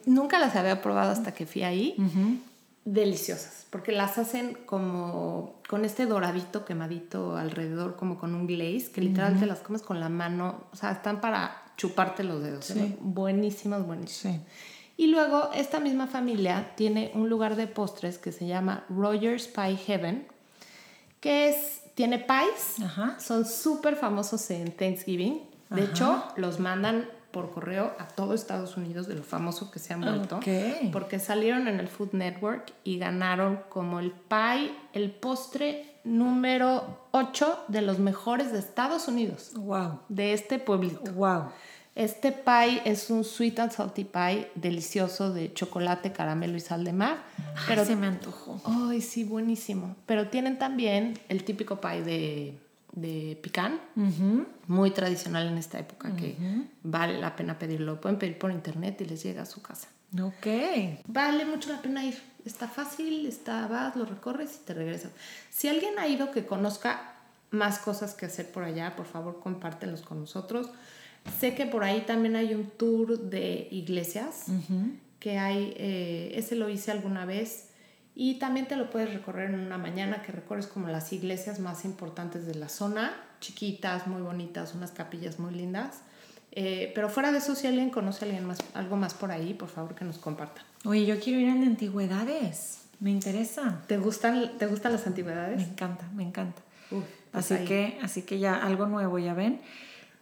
[0.04, 1.96] Nunca las había probado hasta que fui ahí.
[2.87, 9.01] Deliciosas, porque las hacen como con este doradito quemadito alrededor, como con un glaze, que
[9.01, 12.66] literal te las comes con la mano, o sea, están para chuparte los dedos.
[12.66, 12.78] Sí.
[12.78, 13.12] ¿no?
[13.12, 14.37] Buenísimas, buenísimas.
[14.37, 14.41] Sí.
[14.99, 19.76] Y luego esta misma familia tiene un lugar de postres que se llama Rogers Pie
[19.76, 20.28] Heaven,
[21.20, 23.18] que es, tiene pies, Ajá.
[23.18, 25.41] son súper famosos en Thanksgiving.
[25.70, 25.91] De Ajá.
[25.91, 30.01] hecho, los mandan por correo a todo Estados Unidos de lo famoso que se han
[30.01, 30.37] vuelto.
[30.37, 30.47] Ok.
[30.93, 37.64] Porque salieron en el Food Network y ganaron como el pie, el postre número 8
[37.68, 40.01] de los mejores de Estados Unidos, Wow.
[40.09, 41.12] de este pueblito.
[41.12, 41.47] Wow.
[41.97, 46.93] Este pie es un sweet and salty pie delicioso de chocolate, caramelo y sal de
[46.93, 47.18] mar.
[47.37, 48.61] Pero Pero, se me antojó.
[48.64, 49.95] ay, sí, buenísimo.
[50.07, 52.59] Pero tienen también el típico pie de,
[52.95, 53.40] de
[53.97, 54.47] Ujú.
[54.68, 56.36] muy tradicional en esta época, que
[56.82, 58.01] vale la pena pedirlo.
[58.01, 59.88] Pueden pedir por internet y les llega a su casa.
[60.22, 60.47] Ok.
[61.07, 62.16] Vale mucho la pena ir.
[62.45, 65.11] Está fácil, está, vas, lo recorres y te regresas.
[65.51, 67.14] Si alguien ha ido que conozca
[67.51, 70.70] más cosas que hacer por allá, por favor compártelos con nosotros.
[71.40, 74.47] Sé que por ahí también hay un tour de iglesias
[75.18, 77.70] que hay, eh, ese lo hice alguna vez
[78.16, 81.84] y también te lo puedes recorrer en una mañana que recorres como las iglesias más
[81.84, 86.02] importantes de la zona, chiquitas, muy bonitas, unas capillas muy lindas.
[86.52, 89.54] Eh, pero fuera de eso, si alguien conoce a alguien más, algo más por ahí,
[89.54, 90.62] por favor que nos comparta.
[90.84, 92.82] Oye, yo quiero ir al de antigüedades.
[93.00, 93.82] Me interesa.
[93.88, 95.62] ¿Te gustan, ¿Te gustan las Me antigüedades?
[95.62, 96.62] encanta, me encanta.
[96.92, 97.02] Uf,
[97.32, 97.64] pues Así ahí.
[97.64, 99.60] que, así que ya algo nuevo, ya ven.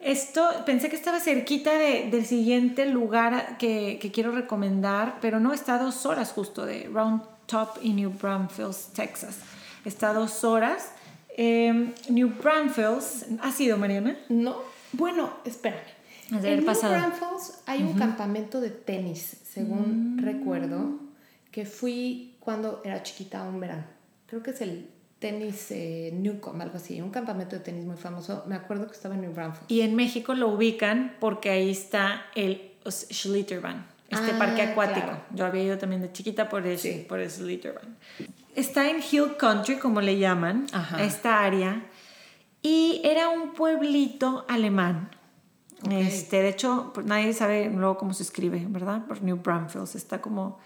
[0.00, 5.52] Esto, pensé que estaba cerquita de- del siguiente lugar que, que quiero recomendar, pero no,
[5.52, 7.22] está a dos horas justo de Round
[7.52, 9.36] Top y New Braunfels, Texas.
[9.84, 10.90] Está a dos horas.
[11.36, 14.16] Eh, New Braunfels, ¿ha sido Mariana?
[14.30, 14.56] No,
[14.92, 15.82] bueno, espérame.
[16.34, 16.74] Has de en New.
[16.74, 20.24] Braunfels hay un campamento de tenis, según Mm.
[20.24, 20.98] recuerdo,
[21.50, 23.84] que fui cuando era chiquita un verano.
[24.26, 24.88] Creo que es el
[25.18, 28.44] tenis eh, Newcomb, algo así, un campamento de tenis muy famoso.
[28.46, 29.66] Me acuerdo que estaba en New Braunfels.
[29.70, 35.06] Y en México lo ubican porque ahí está el Schlitterbahn, este Ah, parque acuático.
[35.06, 35.20] claro.
[35.34, 37.04] Yo había ido también de chiquita por el, Sí.
[37.08, 37.96] por Schlitterbahn.
[38.54, 41.02] Está en Hill Country, como le llaman, Ajá.
[41.02, 41.86] esta área.
[42.62, 45.10] Y era un pueblito alemán.
[45.84, 45.90] Ok.
[45.92, 49.04] Este, de hecho, pues, nadie sabe luego cómo se escribe, ¿verdad?
[49.06, 49.96] Por New Braunfels.
[49.96, 50.60] Está como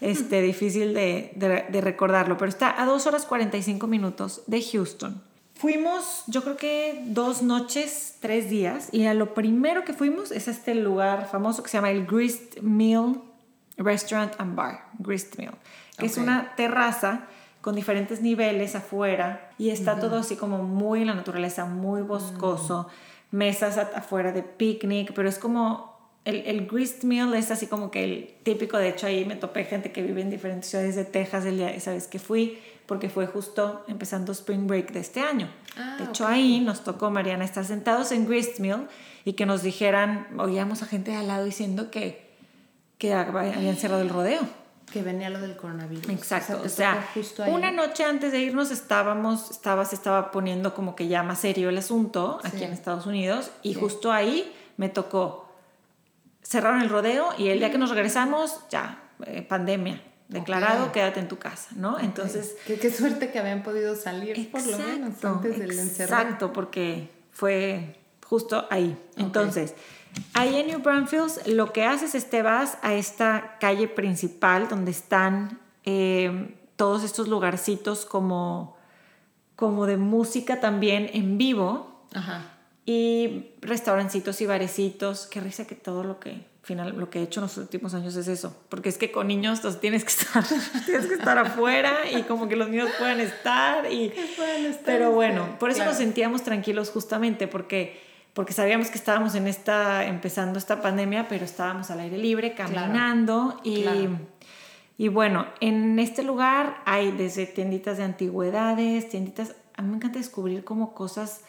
[0.00, 5.22] este, difícil de, de- de recordarlo, pero está a 2 horas 45 minutos de Houston.
[5.62, 10.48] Fuimos, yo creo que dos noches, tres días, y a lo primero que fuimos es
[10.48, 13.20] a este lugar famoso que se llama el Grist Mill
[13.76, 15.52] Restaurant and Bar, Grist Mill,
[15.96, 17.28] que es una terraza
[17.60, 22.88] con diferentes niveles afuera y está todo así como muy en la naturaleza, muy boscoso,
[23.30, 25.92] mesas a- afuera de picnic, pero es como
[26.24, 29.64] el, el grist meal es así como que el típico, de hecho ahí me topé
[29.64, 33.08] gente que vive en diferentes ciudades de Texas el día, esa vez que fui, porque
[33.08, 35.48] fue justo empezando Spring Break de este año.
[35.76, 36.30] Ah, de hecho ok.
[36.30, 38.88] ahí nos tocó, Mariana, estar sentados en grist meal
[39.24, 42.30] y que nos dijeran, oíamos a gente de al lado diciendo que,
[42.98, 44.40] que habían cerrado el rodeo.
[44.92, 46.08] Que venía lo del coronavirus.
[46.10, 47.50] Exacto, o sea, justo ahí.
[47.52, 51.70] una noche antes de irnos estábamos, estaba, se estaba poniendo como que ya más serio
[51.70, 52.64] el asunto aquí Sí.
[52.64, 53.80] en Estados Unidos y Sí.
[53.80, 55.48] justo ahí me tocó,
[56.42, 60.02] cerraron el rodeo y el día que nos regresamos, ya, eh, pandemia,
[60.32, 61.98] declarado, quédate en tu casa, ¿no?
[62.00, 66.20] Entonces, Qué, qué suerte que habían podido salir por lo menos antes del encerrón.
[66.20, 68.96] exacto, porque fue justo ahí.
[69.16, 69.74] Entonces,
[70.34, 74.90] ahí en New Braunfels lo que haces es te vas a esta calle principal donde
[74.90, 78.76] están eh, todos estos lugarcitos como,
[79.56, 82.54] como de música también en vivo Ajá.
[82.86, 85.26] y restaurancitos y barecitos.
[85.26, 88.14] Qué risa que todo lo que final lo que he hecho en los últimos años
[88.14, 90.44] es eso, porque es que con niños pues, tienes que estar
[90.86, 94.12] tienes que estar afuera y como que los niños puedan estar y
[94.84, 98.00] pero bueno, por eso nos sentíamos tranquilos justamente porque
[98.32, 103.60] porque sabíamos que estábamos en esta empezando esta pandemia, pero estábamos al aire libre, caminando
[103.64, 104.08] y
[104.98, 110.18] y bueno, en este lugar hay desde tienditas de antigüedades, tienditas, a mí me encanta
[110.18, 111.40] descubrir como cosas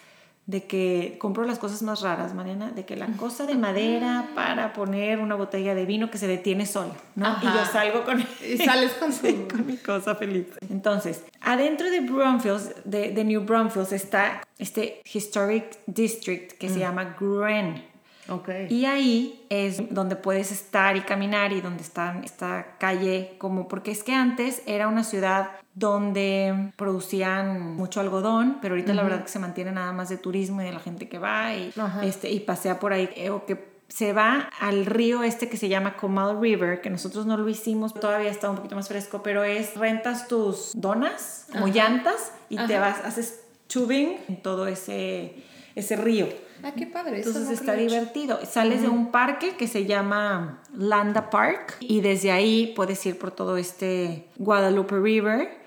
[0.46, 4.74] de que compro las cosas más raras, Mariana, de que la cosa de madera para
[4.74, 7.38] poner una botella de vino que se detiene sola, ¿no?
[7.42, 9.12] Y yo salgo con y sales con,
[9.50, 10.48] con mi cosa feliz.
[10.70, 16.80] Entonces, adentro de Bromfields, de, de, New Bromfields está este historic district que se mm.
[16.80, 17.94] llama Gren.
[18.28, 18.68] Okay.
[18.70, 23.92] Y ahí es donde puedes estar y caminar y donde está esta calle, como porque
[23.92, 29.30] es que antes era una ciudad donde producían mucho algodón, pero ahorita la verdad que
[29.30, 32.40] se mantiene nada más de turismo y de la gente que va y, este, y
[32.42, 36.40] pasea por ahí, eh, o que se va al río este que se llama Comal
[36.40, 40.28] River, que nosotros no lo hicimos, todavía está un poquito más fresco, pero es rentas
[40.28, 45.36] tus donas, como llantas, y te vas, haces tubing en todo ese,
[45.76, 46.28] ese río.
[46.64, 47.18] Ah, qué padre.
[47.18, 48.40] Entonces está divertido.
[48.46, 53.32] Sales de un parque que se llama Landa Park y desde ahí puedes ir por
[53.32, 55.63] todo este Guadalupe River.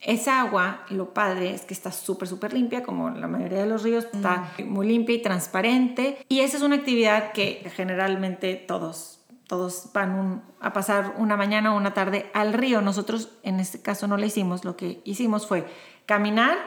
[0.00, 3.82] Esa agua, lo padre es que está súper, súper limpia, como la mayoría de los
[3.82, 6.18] ríos, está muy limpia y transparente.
[6.28, 11.76] Y esa es una actividad que generalmente todos, todos van a pasar una mañana o
[11.76, 12.82] una tarde al río.
[12.82, 15.66] Nosotros en este caso no lo hicimos, lo que hicimos fue
[16.04, 16.58] caminar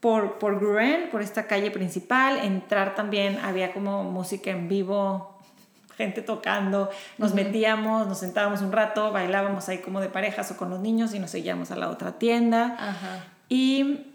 [0.00, 5.39] por, por Gren, por esta calle principal, entrar también, había como música en vivo,
[6.00, 10.70] gente tocando, nos metíamos, nos sentábamos un rato, bailábamos ahí como de parejas o con
[10.70, 12.76] los niños y nos seguíamos a la otra tienda.
[13.48, 14.06] Y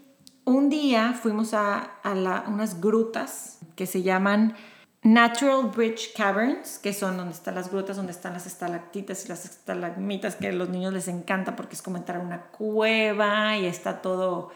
[0.44, 4.54] un día fuimos a, a unas grutas que se llaman
[5.02, 9.44] Natural Bridge Caverns, que son donde están las grutas, donde están las estalactitas y las
[9.44, 13.66] estalagmitas, que a los niños les encanta porque es como entrar a una cueva y
[13.66, 14.50] está todo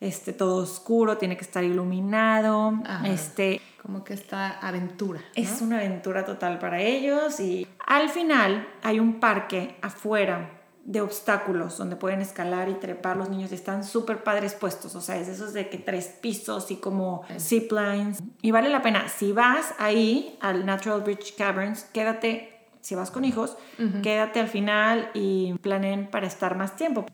[0.00, 2.72] este, todo oscuro, tiene que estar iluminado,
[3.04, 5.20] este, como que esta aventura.
[5.34, 11.78] Es una aventura total para ellos y al final hay un parque afuera de obstáculos
[11.78, 15.28] donde pueden escalar y trepar los niños y están súper padres puestos, o sea, es
[15.28, 19.74] esos de que tres pisos y como zip lines y vale la pena, si vas
[19.78, 23.56] ahí al Natural Bridge Caverns, quédate si vas con hijos,
[24.02, 27.04] quédate al final y planeen para estar más tiempo.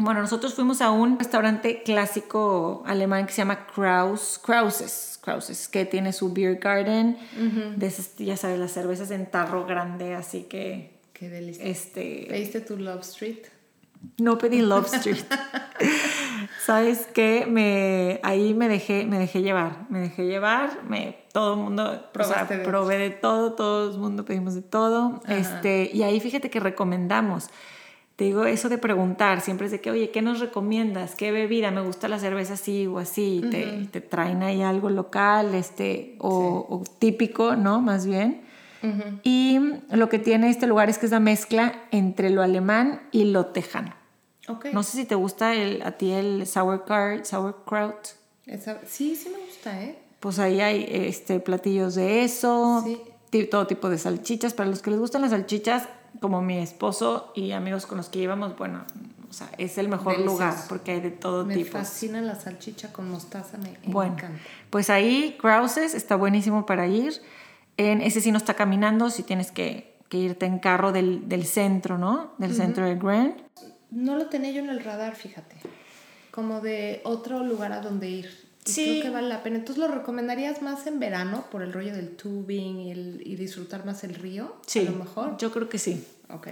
[0.00, 5.84] Bueno, nosotros fuimos a un restaurante clásico alemán que se llama Kraus, Krauses, Krauses, que
[5.86, 7.18] tiene su beer garden,
[7.76, 10.96] de ya sabes, las cervezas en tarro grande, así que...
[11.12, 11.68] Qué delicioso.
[11.68, 13.38] Este, ¿Pediste tu Love Street?
[14.18, 15.24] No pedí Love Street.
[16.64, 17.46] ¿Sabes qué?
[17.48, 22.24] Me, ahí me dejé, me dejé llevar, me dejé llevar, me, todo el mundo, o
[22.24, 26.60] sea, probé de todo, todo el mundo pedimos de todo, este, y ahí fíjate que
[26.60, 27.48] recomendamos
[28.18, 31.14] te digo, eso de preguntar siempre es de que, oye, ¿qué nos recomiendas?
[31.14, 31.70] ¿Qué bebida?
[31.70, 33.44] Me gusta la cerveza así o así.
[33.48, 37.80] te, te, traen ahí algo local este, o, típico, ¿no?
[37.80, 38.40] Más bien.
[39.22, 39.60] Y
[39.92, 43.46] lo que tiene este lugar es que es la mezcla entre lo alemán y lo
[43.46, 43.94] tejano.
[44.48, 44.72] Okay.
[44.72, 47.24] No sé si te gusta el, a ti el sauerkraut.
[47.24, 48.04] sauerkraut.
[48.84, 49.96] sí, sí me gusta, ¿eh?
[50.18, 52.82] Pues ahí hay este, platillos de eso.
[53.30, 53.46] Sí.
[53.48, 54.54] Todo tipo de salchichas.
[54.54, 55.86] Para los que les gustan las salchichas,
[56.20, 58.84] como mi esposo y amigos con los que íbamos, bueno,
[59.28, 61.58] o sea, es el mejor lugar porque hay de todo tipo.
[61.58, 64.16] Me fascina la salchicha con mostaza, me bueno,
[64.70, 67.20] Pues ahí, Krauses está buenísimo para ir.
[67.76, 71.98] En ese sí no está caminando, si tienes que, irte en carro del, del centro,
[71.98, 72.32] ¿no?
[72.38, 73.34] Del centro de Grand.
[73.90, 75.56] No lo tenía yo en el radar, fíjate.
[76.30, 78.84] Como de otro lugar a donde ir sí.
[78.84, 79.56] creo que vale la pena.
[79.56, 83.84] Entonces, ¿lo recomendarías más en verano por el rollo del tubing y, el, y disfrutar
[83.84, 84.56] más el río?
[84.66, 84.80] Sí.
[84.80, 85.36] A lo mejor.
[85.38, 86.06] Yo creo que sí.
[86.30, 86.48] Ok.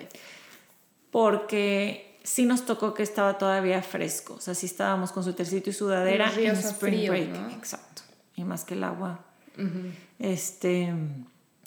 [1.11, 4.35] Porque sí nos tocó que estaba todavía fresco.
[4.35, 7.53] O sea, sí estábamos con su tercito y sudadera en Spring Break.
[7.53, 8.03] Exacto.
[8.35, 9.25] Y más que el agua.
[10.19, 10.93] Este.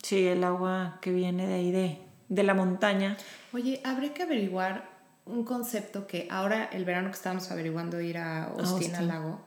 [0.02, 3.18] Sí, el agua que viene de ahí, de, de la montaña.
[3.54, 4.89] Oye, habría que averiguar
[5.30, 9.40] un concepto que ahora el verano que estábamos averiguando ir a Austin, al lago,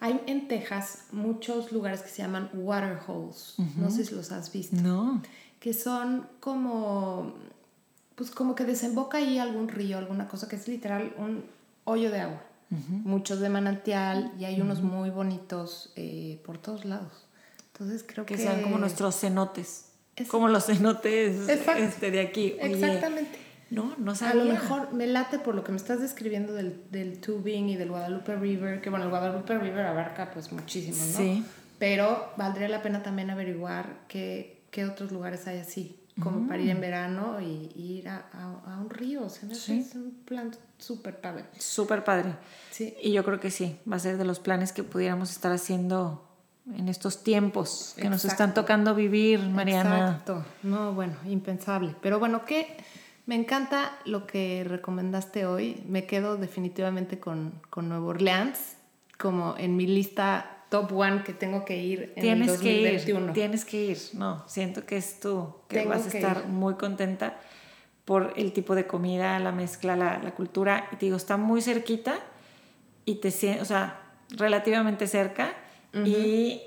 [0.00, 3.54] hay en Texas muchos lugares que se llaman water holes.
[3.76, 4.76] No sé si los has visto.
[4.76, 5.22] No.
[5.60, 7.34] Que son como,
[8.14, 11.44] pues como que desemboca ahí algún río, alguna cosa que es literal un
[11.84, 12.42] hoyo de agua.
[13.04, 17.26] Muchos de manantial y hay unos muy bonitos eh, por todos lados.
[17.72, 18.34] Entonces creo que...
[18.34, 19.86] Que sean como nuestros cenotes.
[20.28, 22.56] Como los cenotes este, de aquí.
[22.60, 23.43] Exactamente.
[23.70, 27.20] No, no A lo mejor me late por lo que me estás describiendo del, del
[27.20, 31.16] tubing y del Guadalupe River, que bueno, el Guadalupe River abarca pues muchísimo, ¿no?
[31.16, 31.44] Sí.
[31.78, 35.98] Pero valdría la pena también averiguar qué, qué otros lugares hay así.
[36.22, 39.28] como para ir en verano y, y ir a, a- a un río.
[39.28, 41.44] Se me hace es un plan súper padre.
[41.58, 42.34] Súper padre.
[42.70, 42.94] Sí.
[43.02, 46.28] Y yo creo que sí, va a ser de los planes que pudiéramos estar haciendo
[46.72, 50.10] en estos tiempos que nos están tocando vivir, Mariana.
[50.10, 50.44] Exacto.
[50.62, 51.96] No, bueno, impensable.
[52.00, 52.76] Pero bueno, que
[53.26, 55.82] me encanta lo que recomendaste hoy.
[55.88, 58.76] Me quedo definitivamente con, con Nueva Orleans
[59.18, 62.92] como en mi lista top one que tengo que ir en Tienes el que ir,
[62.94, 63.32] 2021.
[63.32, 63.98] tienes que ir.
[64.14, 66.46] No, siento que es tú, que Tengo vas a que estar ir.
[66.48, 67.38] muy contenta
[68.04, 70.88] por el tipo de comida, la mezcla, la, la cultura.
[70.92, 72.16] Y te digo, está muy cerquita
[73.04, 73.28] y te
[73.60, 74.00] o sea,
[74.30, 75.54] relativamente cerca.
[76.04, 76.60] y,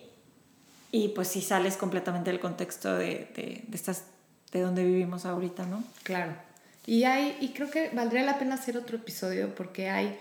[0.92, 4.06] y pues sí sales completamente del contexto de, de, de estas,
[4.54, 5.84] de donde vivimos ahorita, ¿no?
[6.04, 6.47] Claro.
[6.88, 10.18] Y hay, y creo que valdría la pena hacer otro episodio porque hay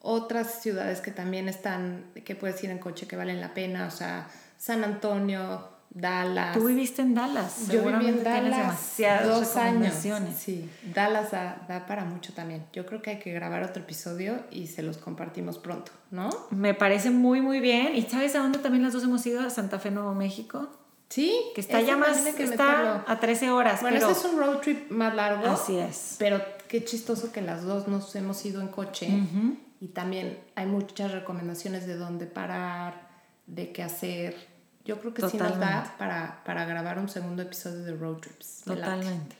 [0.00, 3.90] otras ciudades que también están, que puedes ir en coche que valen la pena, o
[3.92, 6.58] sea, San Antonio, Dallas.
[6.58, 7.68] Tú viviste en Dallas.
[7.68, 9.94] Yo viví en Dallas dos años.
[10.36, 12.66] Sí, Dallas da, da para mucho también.
[12.72, 16.30] Yo creo que hay que grabar otro episodio y se los compartimos pronto, ¿no?
[16.50, 17.94] Me parece muy, muy bien.
[17.94, 19.40] ¿Y sabes a dónde también las dos hemos ido?
[19.40, 20.68] A Santa Fe, Nuevo México.
[21.08, 23.80] Sí, Que está ya más, que está a 13 horas.
[23.80, 25.46] Bueno, pero ese es un road trip más largo.
[25.46, 26.16] Así es.
[26.18, 29.08] Pero qué chistoso que las dos nos hemos ido en coche.
[29.80, 33.08] Y también hay muchas recomendaciones de dónde parar,
[33.46, 34.36] de qué hacer.
[34.84, 35.90] Yo creo que sí nos da Totalmente.
[35.98, 38.62] para, para grabar un segundo episodio de Road Trips.
[38.66, 38.90] Me late.
[38.90, 39.36] Totalmente.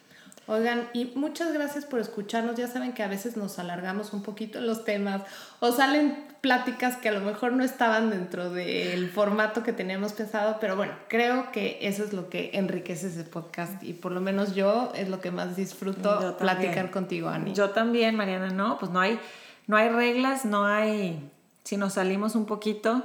[0.46, 2.56] Oigan, y muchas gracias por escucharnos.
[2.56, 5.22] Ya saben que a veces nos alargamos un poquito en los temas
[5.60, 10.58] o salen pláticas que a lo mejor no estaban dentro del formato que teníamos pensado,
[10.60, 14.54] pero bueno, creo que eso es lo que enriquece ese podcast y por lo menos
[14.54, 17.54] yo es lo que más disfruto platicar contigo, Ani.
[17.54, 19.18] Yo también, Mariana, no, pues no hay,
[19.66, 21.30] no hay reglas, no hay.
[21.64, 23.02] Si nos salimos un poquito,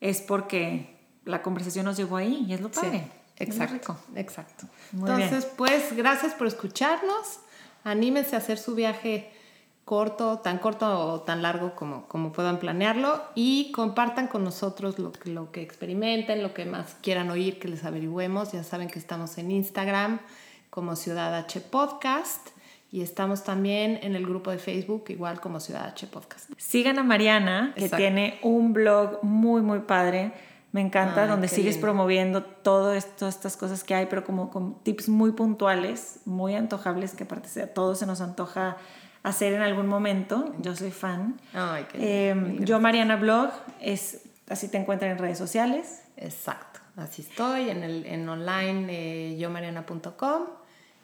[0.00, 0.94] es porque
[1.24, 3.08] la conversación nos llevó ahí y es lo Sí, padre.
[3.38, 3.98] lo exacto, rico.
[4.14, 4.66] exacto.
[4.92, 7.40] Muy Entonces, pues gracias por escucharnos.
[7.84, 9.32] Anímense a hacer su viaje
[9.88, 15.12] corto, tan corto o tan largo como, como puedan planearlo y compartan con nosotros lo,
[15.12, 18.52] que- lo que experimenten, lo que más quieran oír, que les averigüemos.
[18.52, 20.20] Ya saben que estamos en Instagram
[20.68, 22.48] como Ciudad H Podcast
[22.92, 26.50] y estamos también en el grupo de Facebook igual como Ciudad H Podcast.
[26.58, 27.96] Sigan a Mariana, que Exacto.
[28.02, 30.32] tiene un blog muy, muy padre.
[30.70, 31.86] Me encanta, donde sigues lindo.
[31.86, 37.14] promoviendo todo todas estas cosas que hay, pero como con tips muy puntuales, muy antojables,
[37.14, 38.76] que aparte se- a todos se nos antoja
[39.22, 40.54] hacer en algún momento.
[40.60, 41.40] Yo soy fan.
[41.54, 43.50] Ay, qué Eh, yo, Mariana Blog,
[43.80, 46.02] es, así te encuentran en redes sociales.
[46.16, 50.58] Exacto, así estoy en, el, en online eh, yomariana.com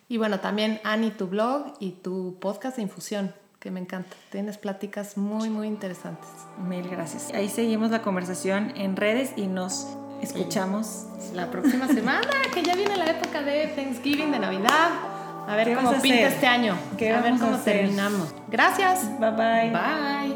[0.09, 4.15] y bueno, también Ani, tu blog y tu podcast de infusión, que me encanta.
[4.31, 6.29] Tienes pláticas muy, muy interesantes.
[6.59, 7.33] Mil gracias.
[7.33, 9.87] Ahí seguimos la conversación en redes y nos
[10.21, 11.07] escuchamos.
[11.33, 15.14] La próxima semana, que ya viene la época de Thanksgiving, de Navidad.
[15.47, 16.33] A ver ¿Qué cómo pinta hacer?
[16.33, 16.75] este año.
[16.97, 17.81] ¿Qué a ver a cómo hacer?
[17.81, 18.35] terminamos.
[18.49, 19.09] Gracias.
[19.21, 19.71] Bye bye.
[19.71, 20.35] Bye.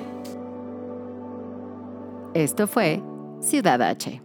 [2.34, 3.02] Esto fue
[3.40, 4.20] Ciudad H.